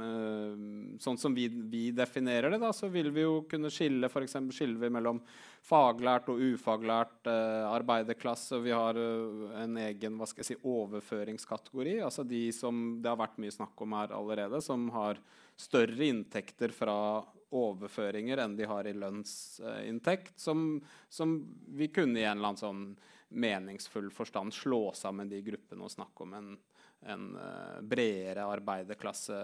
[0.00, 4.26] uh, sånn som vi, vi definerer det, da, så vil vi jo kunne skille for
[4.26, 5.20] skiller vi mellom
[5.64, 8.58] faglært og ufaglært uh, arbeiderklasse.
[8.64, 12.00] Vi har eh, en egen hva skal jeg si, overføringskategori.
[12.04, 15.20] altså de som det har vært mye snakk om her allerede, som har
[15.56, 16.96] større inntekter fra
[17.54, 21.36] overføringer enn de har i lønnsinntekt, som, som
[21.78, 22.86] vi kunne i en eller annen sånn
[23.34, 26.50] meningsfull forstand slå sammen de gruppene og snakke om en,
[27.10, 29.40] en eh, bredere arbeiderklasse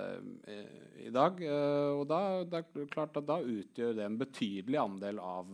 [0.46, 1.42] eh, i dag.
[1.42, 5.52] Eh, og da, det er klart at da utgjør det en betydelig andel av,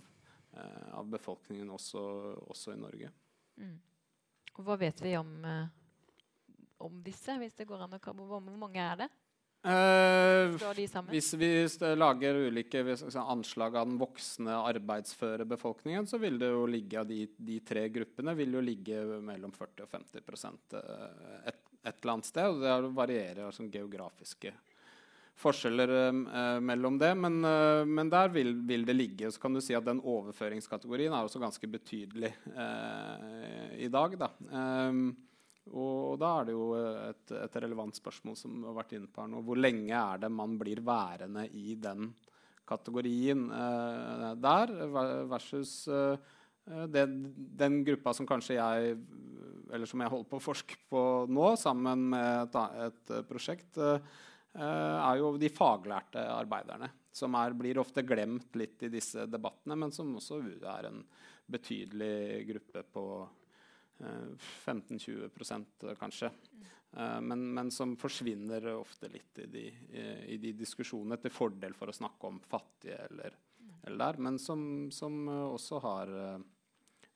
[0.97, 2.03] av befolkningen også,
[2.49, 3.11] også i Norge.
[4.57, 5.33] Og hva vet vi om,
[6.81, 7.35] om disse?
[7.41, 9.11] hvis det går an å, hvor mange er det?
[9.67, 10.53] Eh?
[11.11, 11.51] Hvis vi
[11.99, 17.09] lager ulike altså anslag av den voksne arbeidsføre befolkningen, så vil det jo ligge av
[17.11, 21.99] de, de tre gruppene vil jo ligge mellom 40 og 50 prosent, eh, et, et
[21.99, 22.47] eller annet sted.
[22.53, 24.55] Og det er- varierer altså geografiske
[25.37, 29.31] forskjeller eh, mellom det, men, eh, men der vil, vil, det ligge.
[29.33, 34.17] Så kan du si at den overføringskategorien er også ganske betydelig eh, i dag.
[34.23, 34.31] Da.
[34.51, 35.11] Um,
[35.75, 39.31] og da er det jo et, et, relevant spørsmål som har vært inne på her
[39.33, 39.43] nå.
[39.47, 42.13] Hvor lenge er det man blir værende i den
[42.67, 44.73] kategorien eh, der,
[45.31, 46.19] versus eh,
[46.91, 47.07] det,
[47.59, 48.97] den gruppa som kanskje jeg
[49.75, 53.99] eller som jeg holder på å forske på nå, sammen med et, et prosjekt, eh,
[54.57, 56.89] er jo de faglærte arbeiderne.
[57.17, 60.39] Som er, blir ofte glemt litt i disse debattene, men som også
[60.69, 61.01] er en
[61.51, 63.05] betydelig gruppe på
[63.99, 66.31] 15-20 kanskje.
[66.97, 69.65] Uh, men, men, som forsvinner ofte litt i de,
[70.27, 73.37] i, de, diskusjonene til fordel for å snakke om fattige eller,
[73.87, 74.63] eller der, men som,
[74.95, 76.15] som også har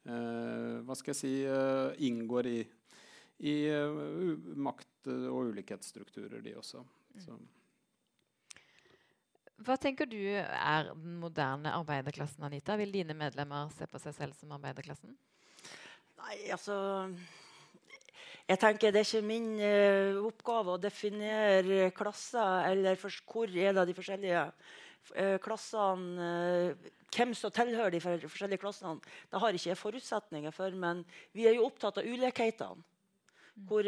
[0.00, 2.58] Hva skal jeg si inngår i,
[3.44, 3.54] i
[4.56, 6.80] makt- og ulikhetsstrukturer, de også.
[7.20, 7.36] Så.
[9.60, 12.78] Hva tenker du er den moderne arbeiderklassen, Anita?
[12.80, 15.12] Vil dine medlemmer se på seg selv som arbeiderklassen?
[16.20, 16.76] Nei, altså
[18.48, 23.74] Jeg tenker Det er ikke min uh, oppgave å definere klasser eller for, hvor er
[23.76, 29.00] det de forskjellige uh, klassene uh, Hvem som tilhører de forskjellige klassene,
[29.32, 30.70] det har ikke jeg forutsetninger for.
[30.78, 31.00] Men
[31.34, 32.84] vi er jo opptatt av ulikhetene.
[33.66, 33.82] Hvor,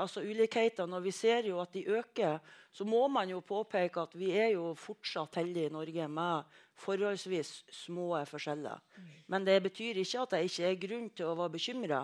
[0.00, 2.38] altså ulikhetene, Når vi ser jo at de øker,
[2.72, 7.64] så må man jo påpeke at vi er jo fortsatt heldige i Norge med forholdsvis
[7.72, 8.82] små forskjeller.
[9.30, 12.02] Men det betyr ikke at det ikke er grunn til å være bekymra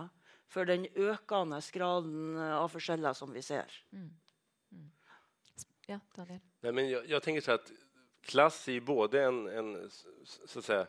[0.50, 3.70] for den økende graden av forskjeller som vi ser.
[3.94, 4.08] Mm.
[4.72, 4.88] Mm.
[5.88, 6.40] Ja, Daniel?
[6.62, 7.72] Nei, men jeg, jeg tenker så att
[8.26, 10.80] klass er både en, en så å si,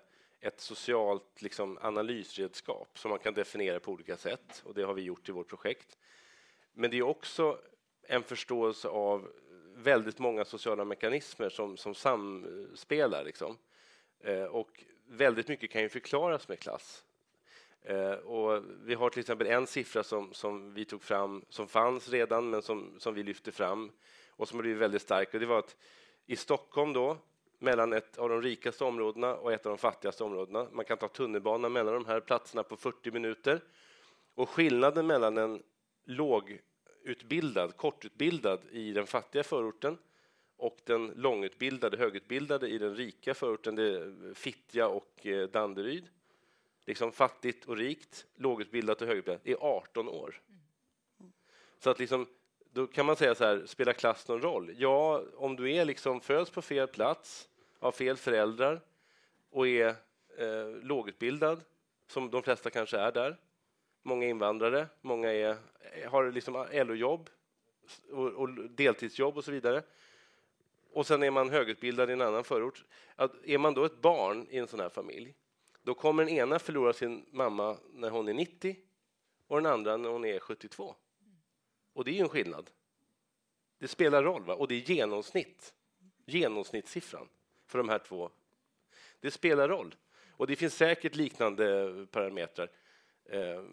[0.41, 5.05] et socialt liksom, analysredskap som man kan definere på ulike sett, og det har vi
[5.05, 5.97] gjort i vårt projekt.
[6.73, 7.53] Men det er også
[8.09, 9.27] en forståelse av
[9.85, 13.23] väldigt mange sociala mekanismer som, som samspelar.
[13.29, 13.57] Liksom.
[14.23, 17.03] Eh, och väldigt mycket kan ju förklaras med klass.
[17.83, 22.09] Eh, och vi har till exempel en siffra som, som vi tog fram, som fanns
[22.09, 23.91] redan, men som, som vi lyfte fram
[24.29, 25.33] och som blivit väldigt stark.
[25.33, 25.75] Och det var att
[26.25, 27.17] i Stockholm då,
[27.59, 30.67] mellan ett av de rikaste områdena och ett av de fattigaste områdena.
[30.71, 33.61] Man kan ta tunnelbanan mellan de här platserna på 40 minuter.
[34.35, 35.63] Och skillnaden mellan en
[36.05, 39.97] lågutbildad, kortutbildad i den fattiga förorten
[40.61, 46.09] och den långutbildade, högutbildade i den rika förorten, det Fittja och eh, Danderyd.
[46.85, 50.41] Liksom fattigt och rikt, lågutbildat och högutbildat, är 18 år.
[51.79, 52.27] Så att liksom,
[52.71, 54.75] då kan man säga så här, spelar klass någon roll?
[54.77, 57.49] Ja, om du är liksom föds på fel plats,
[57.79, 58.81] av fel föräldrar
[59.49, 59.87] och är
[60.37, 61.61] eh, lågutbildad,
[62.07, 63.37] som de flesta kanske är där.
[64.03, 65.57] Många invandrare, många är,
[66.07, 67.29] har liksom LO-jobb
[68.11, 69.83] och, och deltidsjobb och så vidare
[70.91, 72.85] och sen är man högutbildad i en annan förort.
[73.15, 75.35] Att är man då ett barn i en sån här familj,
[75.83, 78.75] då kommer den ena förlora sin mamma när hon är 90
[79.47, 80.95] och den andra när hon är 72.
[81.93, 82.69] Och det är ju en skillnad.
[83.77, 84.53] Det spelar roll, va?
[84.53, 85.73] och det är genomsnitt.
[86.25, 87.29] Genomsnittssiffran
[87.65, 88.29] för de här två.
[89.19, 89.95] Det spelar roll.
[90.31, 92.71] Och det finns säkert liknande parametrar
[93.25, 93.63] eh,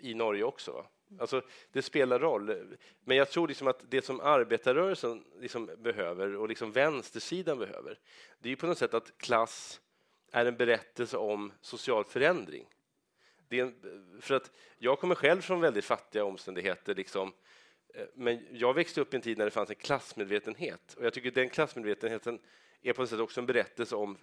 [0.00, 0.72] i Norge också.
[0.72, 0.86] Va?
[1.18, 1.42] Alltså,
[1.72, 2.76] det spelar roll.
[3.04, 7.98] Men jag tror liksom att det som arbetarrörelsen liksom behöver och liksom vänstersidan behöver,
[8.38, 9.80] det är på något sätt att klass
[10.32, 12.66] är en berättelse om social förändring.
[13.48, 13.74] En,
[14.20, 16.94] för att jag kommer själv från väldigt fattiga omständigheter.
[16.94, 17.32] Liksom,
[17.94, 20.94] eh, men jag växte upp i en tid när det fanns en klassmedvetenhet.
[20.94, 22.38] Och jag tycker den klassmedvetenheten
[22.82, 24.18] är på något sätt också en berättelse om,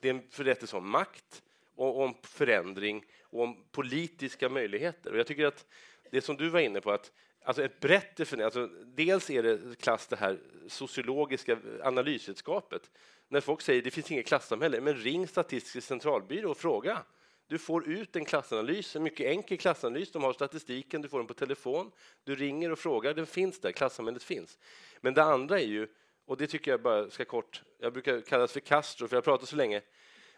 [0.00, 1.42] det är en berättelse om makt,
[1.74, 5.12] och om förändring och om politiska möjligheter.
[5.12, 5.66] Och jag tycker att
[6.12, 7.12] det som du var inne på, at
[7.44, 10.38] alltså ett brett alltså dels är det klass det här
[10.68, 12.90] sociologiska analysredskapet.
[13.28, 17.02] När folk säger det finns inget klassamhälle, men ring Statistisk centralbyrå och fråga.
[17.46, 20.12] Du får ut en klassanalys, en mycket enkel klassanalys.
[20.12, 21.90] De har statistiken, du får den på telefon.
[22.24, 24.58] Du ringer och frågar, den finns där, klassamhället finns.
[25.00, 25.88] Men det andra är ju,
[26.26, 29.46] och det tycker jag bara ska kort, jag brukar kallas för Castro, för jag pratade
[29.46, 29.76] så länge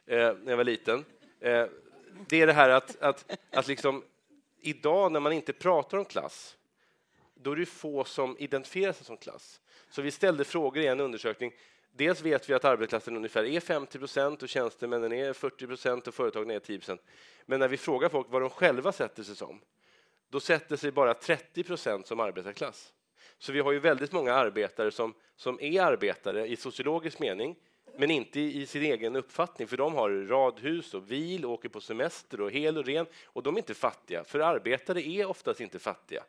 [0.07, 1.05] eh, när jag var liten.
[1.41, 1.67] Eh,
[2.29, 4.03] det är det här att, att, att liksom
[4.67, 6.57] idag när man inte pratar om klass,
[7.35, 9.61] då är det få som identifierar sig som klass.
[9.91, 11.53] Så vi ställde frågor i en undersökning.
[11.93, 16.15] Dels vet vi att arbetarklassen ungefär är 50 procent och tjänstemännen är 40 procent och
[16.15, 17.03] företagen är 10 procent.
[17.47, 19.61] Men när vi frågar folk vad de själva sätter sig som,
[20.31, 22.93] då sätter sig bara 30 procent som arbetarklass.
[23.39, 27.57] Så vi har ju väldigt många arbetare som, som är arbetare i sociologisk mening,
[27.97, 32.41] men inte i sin egen uppfattning, för de har radhus och vil, åker på semester
[32.41, 36.25] och hel och ren, och de är inte fattiga, för arbetare är oftast inte fattiga.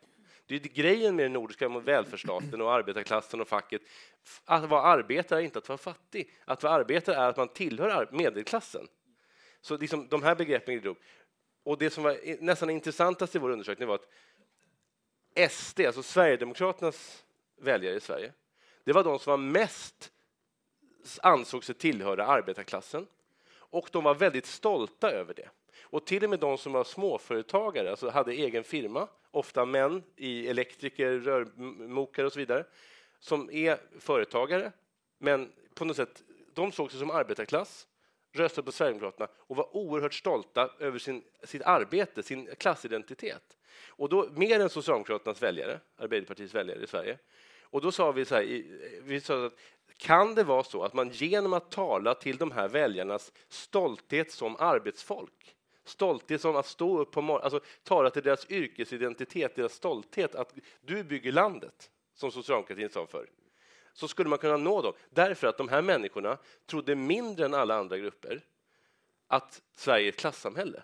[0.46, 3.82] Det är grejen med den nordiska välfärdsstaten och arbetarklassen och facket.
[4.44, 6.30] Att vara arbetare är inte att vara fattig.
[6.44, 8.88] Att vara arbetare är att man tillhör medelklassen.
[9.60, 11.02] Så liksom, de här begreppen glider upp.
[11.62, 17.24] Och det som var nästan intressantast i vår undersökning var att SD, alltså Sverigedemokraternas
[17.60, 18.32] väljare i Sverige,
[18.84, 20.12] det var de som var mest
[21.22, 23.06] ansåg sig tillhöra arbetarklassen
[23.48, 25.48] och de var väldigt stolta över det.
[25.82, 30.48] Och till och med de som var småföretagare, alltså hade egen firma, ofta män i
[30.48, 32.64] elektriker, rörmokare och så vidare,
[33.20, 34.72] som är företagare,
[35.18, 36.22] men på något sätt,
[36.54, 37.86] de såg sig som arbetarklass,
[38.32, 43.56] röstade på Sverigedemokraterna och var oerhört stolta över sin, sitt arbete, sin klassidentitet.
[43.88, 47.18] Och då mer än Socialdemokraternas väljare, Arbeiderpartiets väljare i Sverige.
[47.70, 48.64] Och då sa vi så här,
[49.02, 49.56] vi sa att
[49.96, 54.56] kan det vara så att man genom att tala till de här väljarnas stolthet som
[54.58, 60.34] arbetsfolk, stolthet som att stå upp på morgonen, alltså tala till deras yrkesidentitet, deras stolthet
[60.34, 63.30] att du bygger landet, som socialdemokratin sa förr,
[63.92, 64.92] så skulle man kunna nå dem.
[65.10, 68.40] Därför att de här människorna trodde mindre än alla andra grupper
[69.26, 70.82] att Sverige är ett klassamhälle.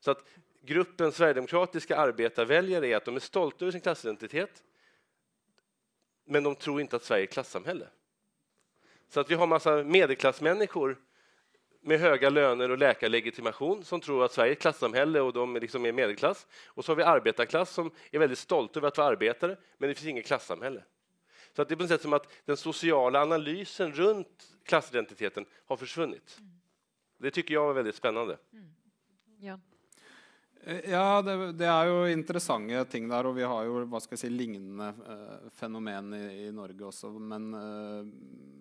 [0.00, 0.24] Så att
[0.62, 4.62] gruppen sverigedemokratiska arbetarväljare är att de är stolta över sin klassidentitet,
[6.30, 7.86] men de tror inte att Sverige är ett klassamhälle.
[9.08, 10.98] Så att vi har massa medelklassmänniskor
[11.80, 15.86] med höga löner och läkarlegitimation som tror att Sverige är ett klassamhälle och de liksom
[15.86, 16.46] är medelklass.
[16.66, 19.94] Och så har vi arbetarklass som är väldigt stolta över att vara arbetare, men det
[19.94, 20.84] finns inget klassamhälle.
[21.56, 25.76] Så att det är på något sätt som att den sociala analysen runt klassidentiteten har
[25.76, 26.38] försvunnit.
[27.18, 28.38] Det tycker jag var väldigt spännande.
[28.52, 28.74] Mm.
[29.40, 29.60] Ja.
[30.64, 33.28] Eh, ja, det, det, er jo interessante ting der.
[33.28, 37.12] Og vi har jo hva skal jeg si, lignende uh, fenomen i, i, Norge også.
[37.16, 38.04] Men, uh,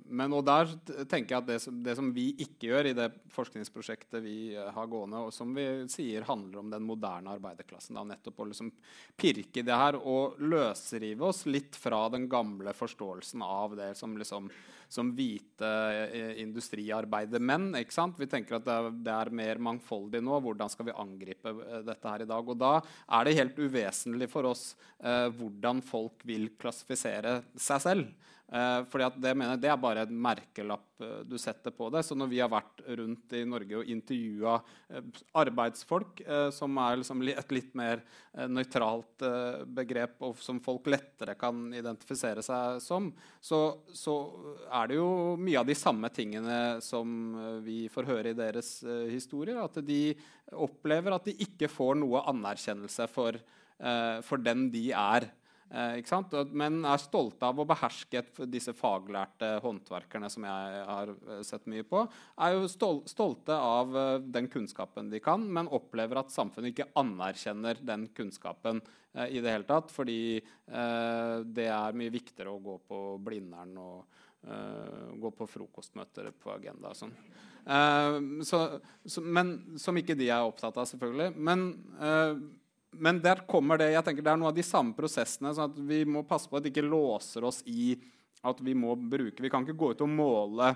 [0.09, 0.71] men, og der
[1.11, 5.25] tenker jeg at det, det, som vi ikke gjør i det forskningsprosjektet vi har gående,
[5.27, 8.71] og som vi sier handler om den moderne arbeiderklassen, da, nettopp å liksom
[9.19, 14.17] pirke i det her og løsrive oss litt fra den gamle forståelsen av det som
[14.17, 14.49] liksom
[14.89, 15.69] som hvite
[16.09, 17.71] eh, industriarbeidermenn.
[17.77, 18.17] ikke sant?
[18.19, 20.39] Vi tenker at det er, det er, mer mangfoldig nå.
[20.41, 22.49] Hvordan skal vi angripe eh, dette her i dag?
[22.49, 28.09] Og da er det helt uvesentlig for oss eh, hvordan folk vil klassifisere seg selv.
[28.51, 32.01] Eh, fordi det, mener, det, er bare en merkelapp eh, du setter på det.
[32.05, 34.55] Så når vi har vært rundt i Norge og intervjua
[34.89, 40.61] eh, arbeidsfolk, eh, som er liksom et litt mer eh, nøytralt eh, begrep, og som
[40.65, 43.61] folk lettere kan identifisere seg som, så,
[43.93, 44.17] så,
[44.65, 47.09] er det jo mye av de samme tingene som
[47.65, 48.79] vi får høre i deres
[49.11, 49.61] historier.
[49.61, 50.15] At de
[50.57, 53.37] opplever at de ikke får noe anerkjennelse for,
[54.25, 55.29] for den de er.
[55.69, 61.67] Eh, Men er stolte av å beherske disse faglærte håndverkerne som jeg har eh, sett
[61.69, 62.05] mye på.
[62.41, 62.69] Er jo
[63.05, 68.81] stolte av eh, den kunnskapen de kan, men opplever at samfunnet ikke anerkjenner den kunnskapen
[69.29, 69.89] i det hele tatt.
[69.89, 70.37] Fordi
[70.69, 74.19] det er mye viktigere å gå på Blindern og
[75.17, 77.15] gå på frokostmøter på Agenda og sånn.
[78.45, 78.59] Så,
[79.01, 81.33] så, men som ikke de er opptatt av, selvfølgelig.
[81.41, 81.65] Men
[82.91, 85.53] men der kommer det jeg tenker det er noe av de samme prosessene.
[85.53, 87.93] sånn at Vi må passe på at det ikke låser oss i
[88.43, 90.73] at vi må bruke Vi kan ikke gå ut og måle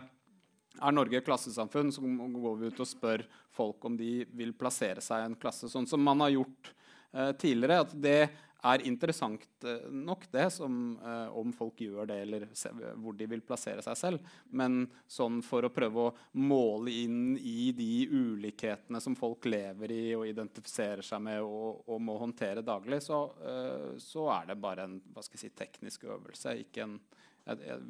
[0.82, 5.04] er Norge et klassesamfunn, så går vi ut og spør folk om de vil plassere
[5.06, 5.70] seg i en klasse.
[5.70, 6.72] Sånn som man har gjort
[7.14, 7.84] eh, tidligere.
[7.86, 8.18] at Det
[8.64, 13.28] er interessant eh, nok, det, som, eh, om folk gjør det, eller se, hvor de
[13.30, 14.30] vil plassere seg selv.
[14.56, 20.04] Men sånn for å prøve å måle inn i de ulikhetene som folk lever i
[20.16, 24.88] og identifiserer seg med og, og må håndtere daglig, så, eh, så, er det bare
[24.88, 26.56] en si, teknisk øvelse.
[26.84, 27.00] En,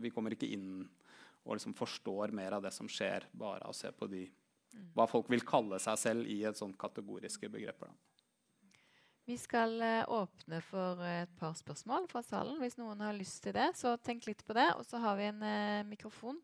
[0.01, 0.81] vi kommer ikke inn
[1.43, 4.23] og liksom forstår mer av det som skjer, bare av å se på de,
[4.95, 7.91] hva folk vil kalle seg selv i et sånn kategoriske begreper.
[7.91, 8.12] Da.
[9.23, 12.57] Vi skal uh, åpne for et par spørsmål fra salen.
[12.59, 14.67] Hvis noen har lyst til det, så tenk litt på det.
[14.75, 16.41] Og så har vi en eh, mikrofon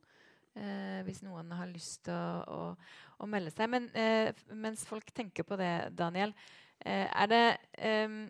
[0.55, 3.67] eh, hvis noen har lyst til å, å, å, melde seg.
[3.73, 3.89] Men
[4.55, 6.31] mens folk tenker på det, Daniel,
[6.79, 7.43] er det
[8.07, 8.21] um,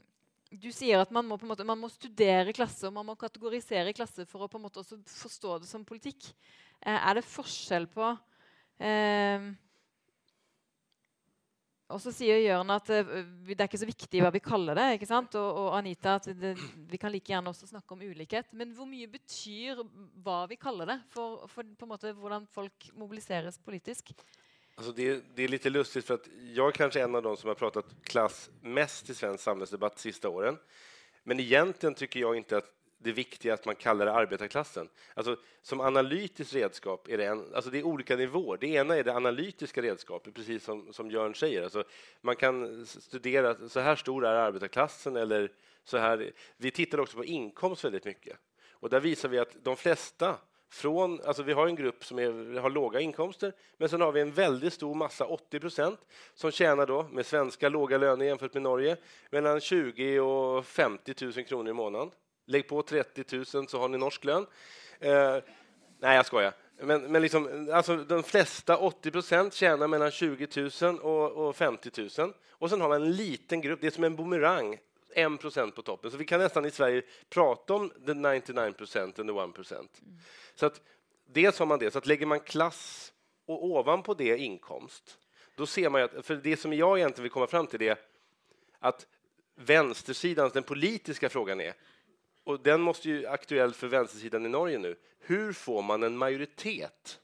[0.50, 4.42] Du sier at man må, måte, man må, studere klasser, man må kategorisere klasse for
[4.42, 6.32] å på en måte også forstå det som politikk.
[6.82, 9.52] er det forskjell på um,
[11.90, 13.14] og så sier Jørn at uh,
[13.48, 14.88] det er ikke så viktig hva vi kaller det.
[14.98, 15.34] ikke sant?
[15.40, 16.54] Og, og Anita at det,
[16.90, 18.52] vi kan like gjerne også snakke om ulikhet.
[18.54, 19.82] Men hvor mye betyr
[20.24, 24.14] hva vi kaller det, for, for på en måte hvordan folk mobiliseres politisk?
[24.80, 27.48] Alltså det, det, är lite lustigt för att jag är kanske en av de som
[27.48, 30.58] har pratat klass mest i svensk samhällsdebatt de sista åren.
[31.24, 34.90] Men egentligen tycker jag inte att det viktiga att man kallar det arbetarklassen.
[35.14, 38.58] Alltså, som analytiskt redskap är det, en, alltså det är olika nivåer.
[38.58, 41.64] Det ena är det analytiska redskapet, precis som, som Jörn säger.
[41.64, 41.84] Alltså,
[42.22, 45.52] man kan studera, så här stor är arbetarklassen eller
[45.84, 46.32] så här.
[46.58, 48.38] Vi tittar också på inkomst väldigt mycket.
[48.72, 50.38] Och där visar vi att de flesta
[50.70, 54.22] från, alltså vi har en grupp som är, har låga inkomster, men sen har vi
[54.22, 56.00] en väldigt stor massa, 80 procent,
[56.34, 58.98] som tjänar då med svenska låga löner jämfört med Norge
[59.30, 62.12] mellan 20 och 50 000 kronor i månaden.
[62.50, 64.48] Lägg på 30 000 så har ni norsk lønn.
[65.00, 65.38] Eh,
[66.02, 66.58] nei, jeg skojar.
[66.82, 71.94] Men, men liksom, altså, de fleste, 80 procent, mellom mellan 20 000 og, og 50
[72.18, 72.34] 000.
[72.60, 74.74] Og så har man en liten grupp, det er som en boomerang,
[75.16, 76.12] 1 procent på toppen.
[76.12, 80.02] Så vi kan nesten i Sverige prate om the 99 procent and the 1 procent.
[80.02, 80.18] Mm.
[80.56, 80.82] Så att
[81.26, 83.14] dels har man det, så att lägger man klass
[83.46, 85.18] og ovanpå det inkomst,
[85.56, 87.96] då ser man att, för det som jeg egentlig vil komme fram til det
[88.80, 89.08] at
[89.56, 91.74] vänstersidan, den politiske frågan är,
[92.50, 97.20] och den måste ju aktuell för vänstersidan i Norge nu, hur får man en majoritet,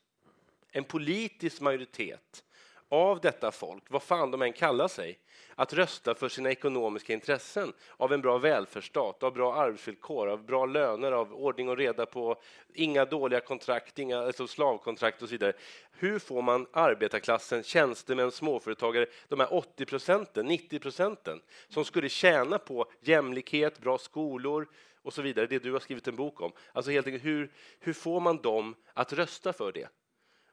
[0.71, 2.43] en politisk majoritet
[2.89, 5.19] av detta folk, vad fan de än kallar sig,
[5.55, 10.65] att rösta för sina ekonomiska intressen av en bra välfärdsstat, av bra arbetsvillkor, av bra
[10.65, 12.41] löner, av ordning och reda på
[12.73, 15.53] inga dåliga kontrakt, inga alltså slavkontrakt och så vidare.
[15.91, 22.57] Hur får man arbetarklassen, tjänstemän, småföretagare, de här 80 procenten, 90 procenten som skulle tjäna
[22.57, 24.67] på jämlikhet, bra skolor
[25.05, 26.51] och så vidare, det du har skrivit en bok om.
[26.73, 29.87] Alltså helt enkelt, hur, hur får man dem att rösta för det?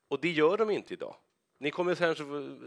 [0.09, 1.17] Och det gör de inte idag.
[1.59, 2.09] Ni, kommer här,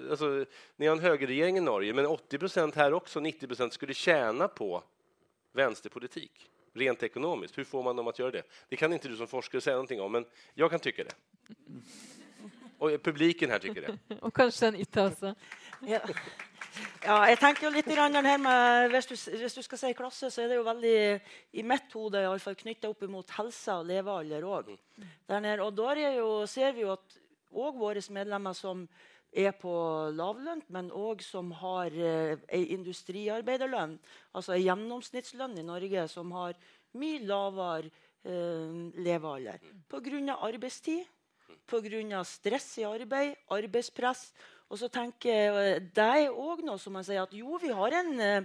[0.10, 3.94] alltså, ni har en högerregering i Norge, men 80 procent här också, 90 procent skulle
[3.94, 4.84] tjäna på
[5.52, 7.58] vänsterpolitik, rent ekonomiskt.
[7.58, 8.44] Hur får man dem att göra det?
[8.70, 11.16] Det kan inte du som forskare säga någonting om, men jag kan tycka det.
[12.80, 13.96] Og publiken her tykker det.
[14.26, 15.34] Og kanskje en ytter også.
[15.88, 16.02] Ja.
[17.06, 17.18] ja.
[17.32, 20.52] jeg tenker jo litt her med, hvis du, hvis du, skal si klasse, så er
[20.52, 20.98] det jo veldig
[21.54, 22.24] i mitt hode
[22.62, 24.74] knytta opp mot helse og levealder òg.
[25.30, 27.20] Og da jo, ser vi jo at
[27.56, 28.88] òg våre medlemmer som
[29.36, 29.74] er på
[30.16, 33.98] lavlønt, men òg som har eh, ei industriarbeiderlønn,
[34.36, 36.56] altså ei gjennomsnittslønn i Norge, som har
[36.96, 37.92] mye lavere
[38.24, 39.60] eh, levealder.
[39.92, 40.38] Pga.
[40.40, 41.04] arbeidstid,
[41.68, 42.24] pga.
[42.24, 44.32] stress i arbeid, arbeidspress.
[44.70, 47.91] Og så tenker jeg, Det er òg noe som man sier at jo, vi har
[47.93, 48.41] en eh,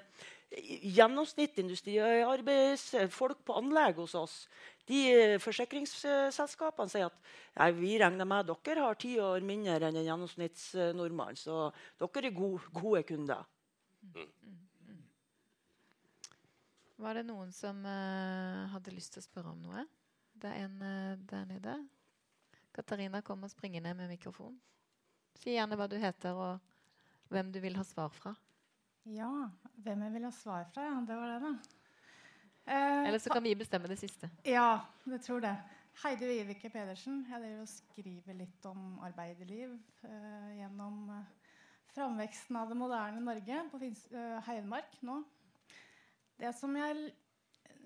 [0.50, 4.48] gjennomsnittsindustriarbeidsfolk på anlegg hos oss.
[4.90, 7.14] De eh, Forsikringsselskapene sier at
[7.56, 11.36] nei, vi regner med at dere har ti år mindre enn en gjennomsnittsnordmann.
[11.38, 11.70] Så
[12.02, 13.42] dere er gode, gode kunder.
[17.00, 19.86] Var det noen som uh, hadde lyst til å spørre om noe?
[20.36, 21.74] Det er en uh, der nede.
[22.72, 24.54] Katarina kommer springende med mikrofon.
[25.40, 28.34] Si gjerne hva du heter, og hvem du vil ha svar fra.
[29.08, 29.30] Ja,
[29.80, 30.86] hvem jeg vil ha svar fra?
[30.90, 31.52] Ja, det var det, da.
[32.70, 34.30] Eh, Eller så kan vi bestemme det siste.
[34.44, 35.54] Ja, det tror det.
[36.02, 37.24] Heidi Vivike Pedersen.
[37.28, 39.72] Jeg driver og skriver litt om arbeiderliv
[40.06, 41.56] eh, gjennom eh,
[41.94, 45.18] framveksten av det moderne Norge på Fins eh, Heidmark nå.
[46.40, 47.10] Det som jeg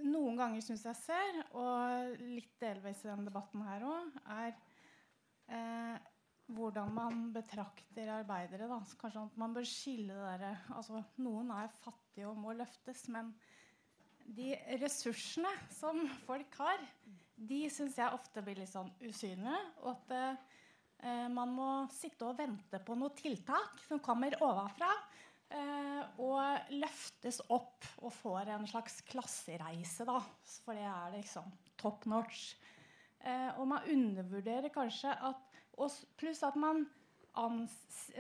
[0.03, 4.55] noen ganger syns jeg ser, og litt delvis i denne debatten her òg, er
[5.49, 5.97] eh,
[6.55, 8.69] hvordan man betrakter arbeidere.
[8.71, 8.81] Da.
[9.01, 13.33] Kanskje at man bør skille det der, altså, Noen er fattige og må løftes, men
[14.25, 16.81] de ressursene som folk har,
[17.35, 19.61] de syns jeg ofte blir litt sånn usynlige.
[19.85, 24.91] Og at eh, man må sitte og vente på noe tiltak som kommer ovenfra.
[25.55, 30.19] Eh, og løftes opp og får en slags klassereise, da.
[30.65, 32.55] For det er liksom top notch.
[33.25, 35.51] Eh, og man undervurderer kanskje at
[36.21, 36.85] Pluss at man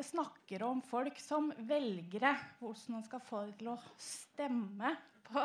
[0.02, 4.90] snakker om folk som velgere, hvordan man skal få dem til å stemme
[5.28, 5.44] på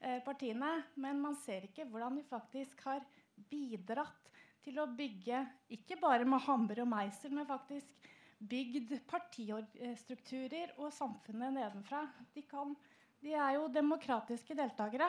[0.00, 0.82] Eh, partiene.
[0.94, 3.04] Men man ser ikke hvordan de faktisk har
[3.50, 4.30] bidratt
[4.66, 11.54] til å bygge, ikke bare med hammer og meisel, men faktisk bygd partistrukturer og samfunnet
[11.54, 12.02] nedenfra.
[12.34, 12.74] De, kan,
[13.22, 15.08] de er jo demokratiske deltakere.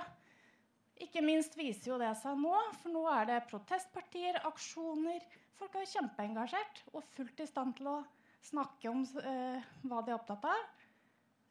[1.05, 5.21] Ikke minst viser jo det seg nå, for nå er det protestpartier, aksjoner.
[5.57, 7.99] Folk er jo kjempeengasjert og fullt i stand til å
[8.47, 10.67] snakke om eh, hva de er opptatt av.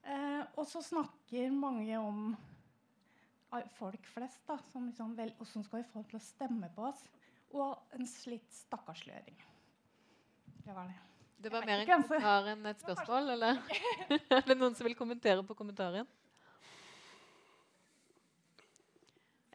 [0.07, 2.29] Eh, og så snakker mange om
[3.79, 4.43] folk flest.
[4.47, 7.03] da, som liksom, vel, Hvordan skal vi få dem til å stemme på oss?
[7.55, 9.43] Og en slitt stakkarsliggjøring.
[10.67, 11.03] Det var det.
[11.39, 13.35] Det var mer en kommentar enn et spørsmål?
[13.37, 13.59] Eller
[14.39, 16.09] er det noen som vil kommentere på kommentaren?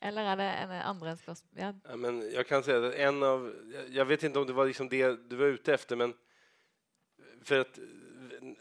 [0.01, 1.61] Eller er det en andre spørsmål?
[1.61, 1.73] Ja.
[1.89, 3.47] Ja, men jeg kan si at en av,
[3.93, 6.15] jeg vet ikke om det var liksom det du var ute etter, men
[7.45, 7.79] for at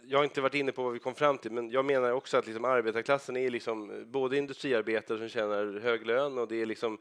[0.02, 2.36] jag har inte varit inne på vad vi kom fram till, men jag menar också
[2.36, 6.98] att liksom arbetarklassen är liksom både industriarbetare som tjänar hög lön och det är liksom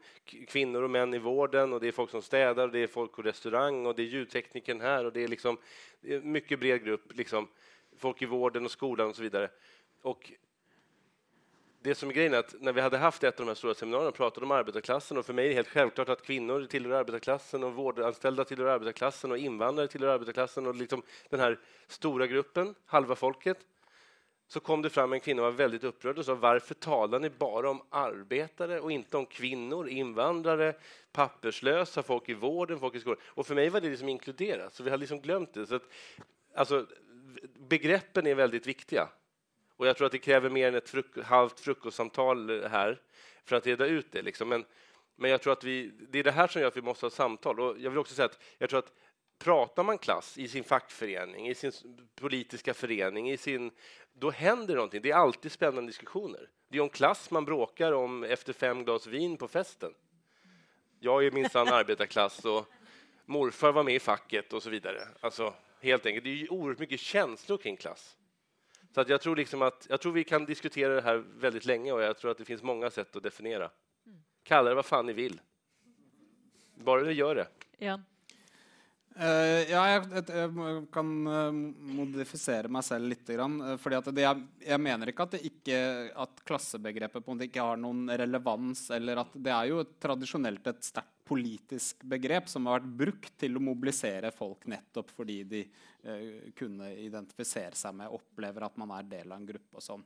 [0.48, 3.12] kvinnor och män i vården och det är folk som städar och det är folk
[3.12, 5.58] på restaurang och det är ljudtekniken här och det är liksom
[6.00, 7.48] det är bred grupp, liksom
[7.96, 9.50] folk i vården och skolan och så vidare.
[10.02, 10.32] Och
[11.82, 13.74] det som är grejen är att när vi hade haft ett av de här stora
[13.74, 17.64] seminarierna pratade om arbetarklassen och för mig är det helt självklart att kvinnor tillhör arbetarklassen
[17.64, 21.58] och vårdanställda tillhör arbetarklassen och invandrare tillhör arbetarklassen och liksom den här
[21.88, 23.58] stora gruppen, halva folket.
[24.48, 27.30] Så kom det fram en kvinna och var väldigt upprörd och sa varför talar ni
[27.30, 30.74] bara om arbetare och inte om kvinnor, invandrare,
[31.12, 33.20] papperslösa, folk i vården, folk i skolan?
[33.26, 35.66] Och för mig var det liksom inkluderat, så vi har liksom glömt det.
[35.66, 35.82] Så att,
[36.54, 36.86] alltså,
[37.68, 39.08] begreppen är väldigt viktiga.
[39.80, 43.00] Och jag tror att det kräver mer än ett fruk halvt frukostsamtal här
[43.44, 44.22] för att reda ut det.
[44.22, 44.48] Liksom.
[44.48, 44.64] Men,
[45.16, 47.10] men jag tror att vi, det är det här som gör att vi måste ha
[47.10, 47.60] samtal.
[47.60, 48.92] Och jag vill också säga att jag tror att
[49.38, 51.72] pratar man klass i sin fackförening, i sin
[52.14, 53.70] politiska förening, i sin,
[54.12, 55.02] då händer någonting.
[55.02, 56.48] Det är alltid spännande diskussioner.
[56.68, 59.94] Det är om klass man bråkar om efter fem glas vin på festen.
[60.98, 62.66] Jag är minsann arbetarklass och
[63.24, 65.08] morfar var med i facket och så vidare.
[65.20, 68.16] Alltså, helt enkelt, det är oerhört mycket känslor kring klass.
[68.94, 71.92] Så att jag, tror liksom att, jag tror vi kan diskutera det här väldigt länge
[71.92, 73.70] och jag tror att det finns många sätt att definiera.
[74.42, 75.40] Kalla det vad fan ni vill.
[76.74, 77.46] Bara ni gör det.
[77.78, 78.00] Ja.
[79.20, 81.50] Uh, ja, jeg, jeg, kan uh,
[81.98, 83.26] modifisere meg selv litt.
[83.26, 85.80] Grann, uh, fordi det, jeg, jeg, mener ikke at, det ikke
[86.24, 88.86] at klassebegrepet på en måte ikke har noen relevans.
[88.96, 93.56] eller at Det er jo tradisjonelt et sterkt politisk begrep som har vært brukt til
[93.56, 95.62] å mobilisere folk nettopp fordi de
[96.56, 99.76] kunne identifisere seg med opplever at man er del av en gruppe.
[99.76, 100.04] og sånn.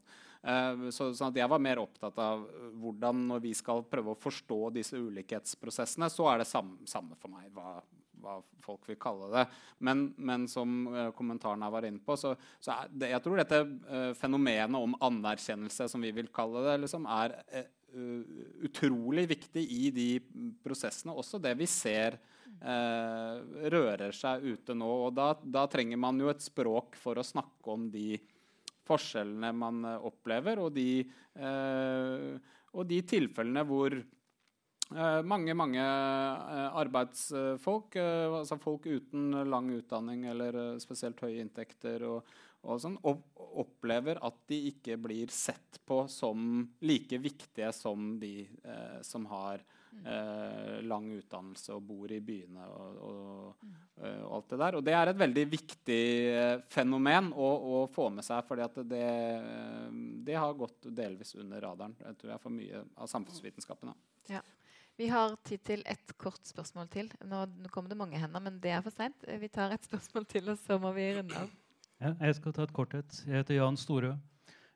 [0.91, 2.43] så, sånn Jeg var mer opptatt av
[2.83, 7.31] hvordan når vi skal prøve å forstå disse ulikhetsprosessene, så er det samme, samme for
[7.31, 7.77] meg hva
[8.25, 9.45] hva folk vil kalle det.
[9.85, 14.13] Men, men som uh, kommentaren var inne på, så, så det, jeg tror dette uh,
[14.19, 17.67] fenomenet om anerkjennelse, som vi vil kalle det, liksom, er uh,
[18.67, 20.09] utrolig viktig i de
[20.65, 21.15] prosessene.
[21.15, 22.19] Også det vi ser
[22.65, 24.89] rører seg ute nå.
[25.07, 28.19] Og da, da, trenger man jo et språk for å snakke om de
[28.87, 31.03] forskjellene man opplever, og de,
[31.35, 33.97] og de tilfellene hvor
[34.93, 42.05] Eh, mange mange eh, arbeidsfolk, eh, altså folk uten lang utdanning eller spesielt høye inntekter,
[42.05, 42.35] og,
[42.65, 49.01] og sånn, opplever at de ikke blir sett på som like viktige som de eh,
[49.07, 49.63] som har
[50.05, 53.69] eh, lang utdannelse og bor i byene og, og,
[54.01, 54.79] og, alt det der.
[54.79, 56.01] Og det er et veldig viktig
[56.73, 59.07] fenomen å, å få med seg, fordi at det,
[60.27, 63.95] det, har gått delvis under radaren jeg tror jeg, for mye av samfunnsvitenskapen.
[64.33, 64.43] Ja.
[64.95, 67.09] Vi har tid til et kort spørsmål til.
[67.27, 67.41] Nå
[67.75, 69.27] kommer det mange hender, men det er for seint.
[69.27, 71.51] Vi tar et spørsmål til, og så må vi runde av.
[72.03, 73.21] Ja, jeg skal ta et kort et.
[73.27, 74.15] Jeg heter Jan Storø.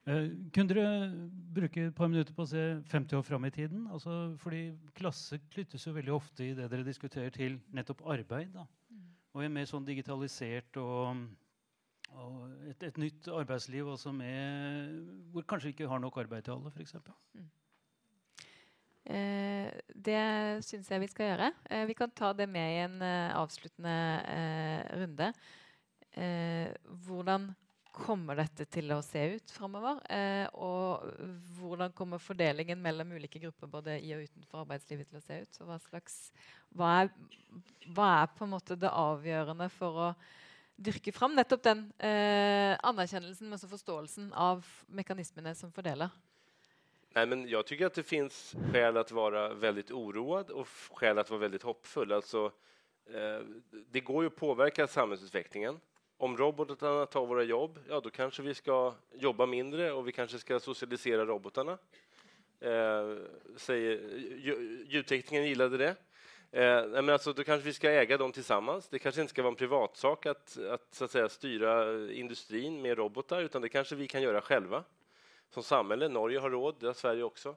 [0.08, 1.10] Eh, kunne dere
[1.54, 3.84] bruke et par minutter på å se 50 år fram i tiden?
[3.92, 4.62] Altså, fordi
[4.96, 8.54] klasse knyttes jo veldig ofte i det dere diskuterer, til nettopp arbeid.
[8.54, 8.64] Da.
[9.36, 11.26] Og en mer sånn digitalisert og,
[12.14, 12.40] og
[12.70, 14.96] et, et, nytt arbeidsliv med,
[15.34, 16.96] hvor kanskje ikke har nok arbeid til alle, f.eks.
[17.36, 17.48] Mm.
[19.08, 19.68] Eh,
[20.08, 20.24] det
[20.64, 21.52] syns jeg vi skal gjøre.
[21.68, 25.32] Eh, vi kan ta det med i en eh, avsluttende eh, runde.
[26.16, 26.68] Eh,
[27.06, 27.50] hvordan
[27.98, 29.98] kommer dette til å se ut framover?
[30.12, 31.08] Eh, og
[31.58, 35.60] hvordan kommer fordelingen mellom ulike grupper både i og utenfor arbeidslivet til å se ut?
[35.64, 36.20] Hva, slags,
[36.76, 37.12] hva, er,
[37.94, 40.12] hva er på en måte det avgjørende for å
[40.78, 44.62] dyrke fram nettopp den anerkjennelsen, men også forståelsen av
[44.94, 46.12] mekanismene som fordeler?
[47.18, 51.30] Nej, men jag tycker att det finns skäl att vara väldigt oroad och skäl att
[51.30, 52.12] vara väldigt hoppfull.
[52.12, 52.52] Alltså,
[53.14, 53.40] eh,
[53.90, 55.80] det går ju att påverka samhällsutvecklingen.
[56.20, 60.38] Om robotarna tar våra jobb, ja, då kanske vi ska jobba mindre och vi kanske
[60.38, 61.78] ska socialisera robotarna.
[62.60, 63.16] Eh,
[63.56, 64.00] säger,
[64.88, 65.94] ljudteknikern gillade det.
[66.50, 68.88] Eh, men alltså, då kanske vi ska äga dem tillsammans.
[68.88, 71.10] Det kanske inte ska vara en privatsak att, att, så att
[72.82, 74.84] med robotar, utan det kanske vi kan göra själva
[75.50, 76.08] som samhälle.
[76.08, 77.56] Norge har råd, det har Sverige också.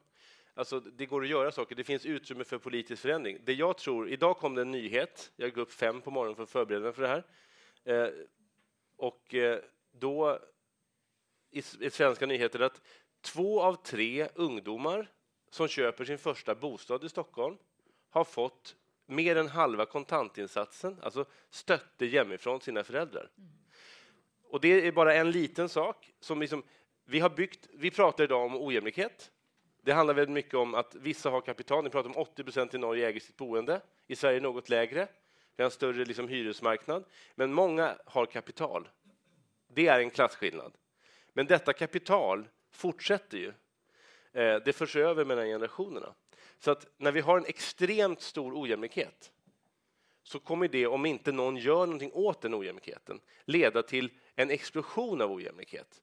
[0.53, 1.76] Alltså, det går att göra saker.
[1.76, 3.38] Det finns utrymme för politisk förändring.
[3.43, 5.32] Det jag tror, idag kom det en nyhet.
[5.36, 7.24] Jag gick upp fem på morgonen för att förbereda mig för det här.
[7.84, 8.09] Eh,
[9.02, 9.60] och eh,
[9.91, 10.39] då
[11.52, 12.82] i, i svenska nyheter att
[13.22, 15.12] två av tre ungdomar
[15.49, 17.58] som köper sin första bostad i Stockholm
[18.10, 18.76] har fått
[19.06, 23.30] mer än halva kontantinsatsen, alltså stötte hemifrån sina föräldrar.
[23.38, 23.49] Mm.
[24.43, 26.64] Och det är bara en liten sak som liksom,
[27.06, 29.32] vi, har byggt, vi pratar idag om ojämlikhet.
[29.82, 31.84] Det handlar väldigt mycket om att vissa har kapital.
[31.84, 33.82] Ni pratar om 80 procent i Norge äger sitt boende.
[34.08, 35.08] I Sverige något lägre.
[35.56, 37.06] Vi har en större liksom, hyresmarknad.
[37.36, 38.89] Men många har kapital.
[39.68, 40.74] Det är en klasskillnad.
[41.34, 43.54] Men detta kapital fortsätter ju.
[44.34, 46.14] Eh, det förs över mellan generationerna.
[46.60, 49.32] Så att när vi har en extremt stor ojämlikhet
[50.24, 55.22] så kommer det, om inte någon gör någonting åt den ojämlikheten, leda till en explosion
[55.22, 56.02] av ojämlikhet.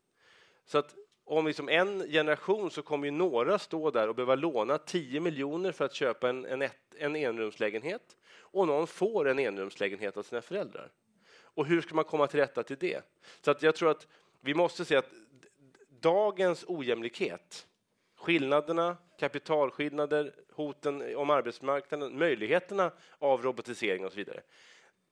[0.65, 0.95] Så att
[1.29, 5.73] om liksom en generation så kommer ju några stå där och behöva låna 10 miljoner
[5.73, 10.43] för att köpa en, en, ett, en enrumslägenhet och någon får en enrumslägenhet av sina
[10.43, 10.91] föräldrar.
[11.41, 13.03] Och hur ska man komma till rätta till det?
[13.41, 14.07] Så att jag tror att
[14.41, 15.11] vi måste se att
[16.01, 17.67] dagens ojämlikhet,
[18.17, 24.41] skillnaderna, kapitalskillnader, hoten om arbetsmarknaden, möjligheterna av robotisering och så vidare.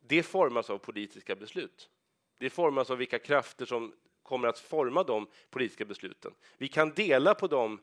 [0.01, 1.91] Det formas av politiska beslut.
[2.39, 3.93] Det formas av vilka krafter som
[4.27, 6.33] kommer att forma de politiska besluten.
[6.59, 7.81] Vi kan dela på de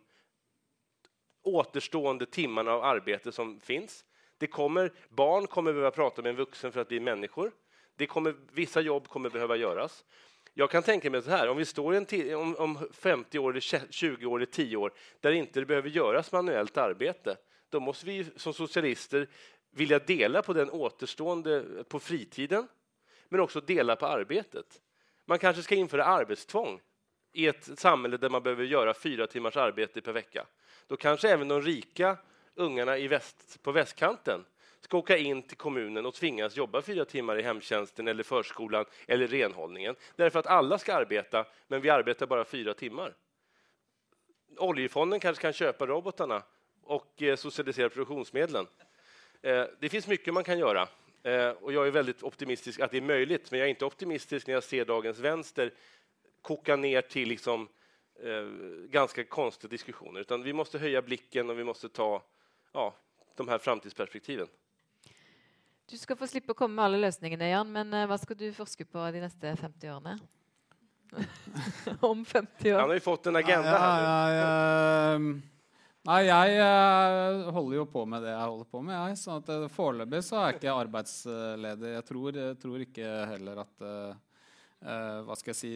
[1.43, 4.05] återstående timmarna av arbete som finns.
[4.37, 7.51] Det kommer, barn kommer behöva prata med en vuxen för att bli människor.
[7.95, 10.05] Det kommer, vissa jobb kommer behöva göras.
[10.53, 13.91] Jag kan tänka mig så här, om vi står en om, om 50 år, eller
[13.91, 17.37] 20 år eller 10 år där inte det behöver göras manuellt arbete,
[17.69, 19.27] då måste vi som socialister
[19.71, 22.67] vilja dela på den återstående på fritiden,
[23.29, 24.81] men också dela på arbetet.
[25.25, 26.81] Man kanske ska införa arbetstvång
[27.33, 30.45] i ett samhälle där man behöver göra fyra timmars arbete per vecka.
[30.87, 32.17] Då kanske även de rika
[32.55, 34.45] ungarna i väst, på västkanten
[34.79, 39.27] ska åka in till kommunen och tvingas jobba fyra timmar i hemtjänsten eller förskolan eller
[39.27, 39.95] renhållningen.
[40.15, 43.13] Därför att alla ska arbeta, men vi arbetar bara fyra timmar.
[44.57, 46.43] Oljefonden kanske kan köpa robotarna
[46.83, 48.67] och eh, socialisera produktionsmedlen.
[49.41, 50.87] Eh, det finns mycket man kan göra.
[51.23, 54.47] Eh, och jag är väldigt optimistisk att det är möjligt, men jag är inte optimistisk
[54.47, 55.73] när jag ser dagens vänster
[56.41, 57.69] koka ner till liksom,
[58.23, 58.43] eh,
[58.89, 60.19] ganska konstiga diskussioner.
[60.19, 62.23] Utan vi måste höja blicken och vi måste ta
[62.73, 62.95] ja,
[63.35, 64.47] de här framtidsperspektiven.
[65.89, 68.47] Du skal få slippe å komme med alle løsningene, Jan, men uh, hva skal du
[68.55, 70.15] forske på de neste 50 årene?
[71.99, 72.79] Om 50 år.
[72.79, 73.75] Han har jo fått en agenda.
[73.75, 75.52] Ja, ja, ja,
[76.03, 78.95] Nei, jeg uh, holder jo på med det jeg holder på med.
[78.97, 79.19] Jeg.
[79.21, 81.91] sånn at uh, Foreløpig så er jeg ikke arbeidsledig.
[81.93, 84.32] Jeg tror, jeg tror ikke heller at uh,
[84.83, 85.69] hva skal jeg si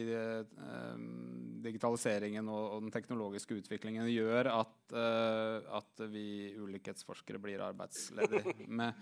[1.64, 9.00] Digitaliseringen og, og, den teknologiske utviklingen gjør at, at vi ulikhetsforskere blir arbeidsledige med,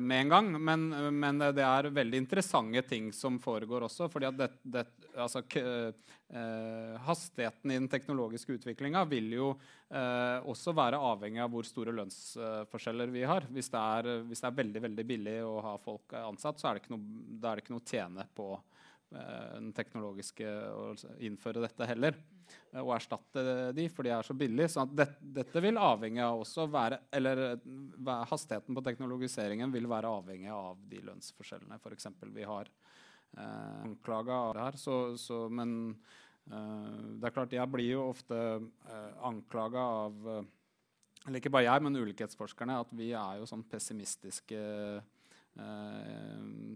[0.00, 0.48] med, en gang.
[0.56, 4.08] Men, men, det er veldig interessante ting som foregår også.
[4.08, 5.44] fordi at det, det, altså,
[6.34, 9.50] Eh, hastigheten i den teknologiske utviklinga vil jo
[9.86, 13.46] eh, også være avhengig av hvor store lønnsforskjeller vi har.
[13.54, 16.74] Hvis det, er, hvis det, er, veldig veldig billig å ha folk ansatt, så er
[16.74, 18.73] det ikke noe, det ikke noe tjene på eh,
[19.14, 20.88] den teknologiske å
[21.22, 22.16] innføre dette heller.
[22.80, 23.44] Og erstatte
[23.76, 24.72] de, for de er så billige.
[24.74, 27.60] Så det, dette vil avhenge av også være Eller
[28.28, 32.10] hastigheten på teknologiseringen vil være avhengig av de lønnsforskjellene f.eks.
[32.34, 32.68] vi har
[33.38, 34.78] eh, anklaga her.
[34.82, 35.94] Så, så, men
[36.50, 40.52] Eh, det er klart, jeg blir jo ofte eh, anklaga av eh,
[41.24, 45.12] eller ikke bare jeg, men ulikhetsforskerne, at vi er jo sånn pessimistiske eh,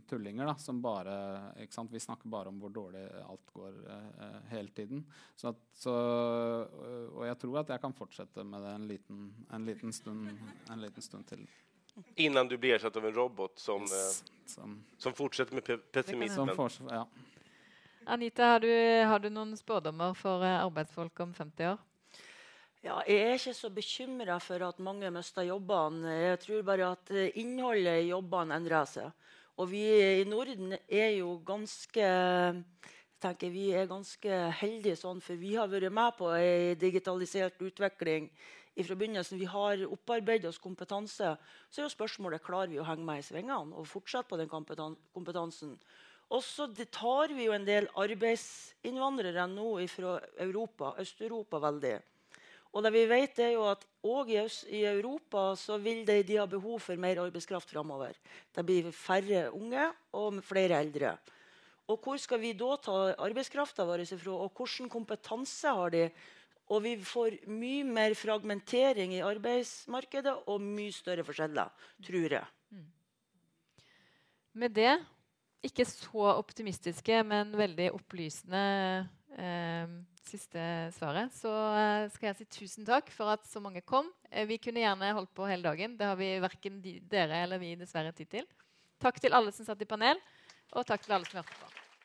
[0.08, 1.14] tullinger da, som bare
[1.62, 1.92] ikke sant?
[1.92, 5.02] Vi snakker bare om hvor dårlig alt går uh, hele tiden.
[5.36, 5.94] Så at, så,
[7.12, 10.28] og jeg tror at jeg kan fortsette med det en liten, en liten, stund,
[10.70, 11.42] en liten stund, til.
[12.16, 16.54] Innan du blir ersatt av en robot som, yes, som, som fortsetter med pessimismen?
[16.90, 17.02] ja.
[18.08, 18.70] Anita, har du,
[19.04, 21.82] har du noen spådommer for eh, arbeidsfolk om 50 år?
[22.78, 26.12] Ja, jeg er ikke så bekymra for at mange mister jobbene.
[26.14, 29.24] Jeg tror bare at eh, innholdet i jobbene endrer seg.
[29.58, 29.80] Og vi
[30.20, 32.04] i Norden er jo ganske
[33.18, 38.28] tenker vi er ganske heldige sånn, for vi har vært med på ei digitalisert utvikling
[38.78, 39.40] fra begynnelsen.
[39.40, 41.32] Vi har opparbeidet oss kompetanse.
[41.66, 44.94] Så er jo spørsmålet klarer vi å henge med i svingene og fortsette på den
[45.16, 45.74] kompetansen.
[46.30, 51.96] Og så tar vi jo en del arbeidsinnvandrere nå fra Europa, Øst-Europa veldig.
[52.76, 56.46] Og det vi vet er jo at òg i, Europa så vil de, de ha
[56.46, 58.16] behov for mer arbeidskraft framover.
[58.54, 61.16] Det blir færre unge og flere eldre.
[61.88, 66.04] Og hvor skal vi da ta arbeidskrafta vår ifra, og hvilken kompetanse har de?
[66.68, 71.72] Og vi får mye mer fragmentering i arbeidsmarkedet og mye større forskjeller,
[72.04, 72.44] tror jeg.
[72.76, 72.90] Mm.
[74.60, 74.92] Med det
[75.64, 79.08] ikke så optimistiske, men veldig opplysende
[80.28, 80.62] siste
[80.96, 81.32] svaret.
[81.34, 84.10] Så eh, skal jeg si tusen takk for at så mange kom.
[84.30, 85.96] Eh, vi kunne gjerne holdt på hele dagen.
[85.98, 88.48] Det har vi verken de, dere eller vi dessverre tid til.
[89.02, 90.18] Takk til alle som satt i panel,
[90.74, 91.87] og takk til alle som hørte på.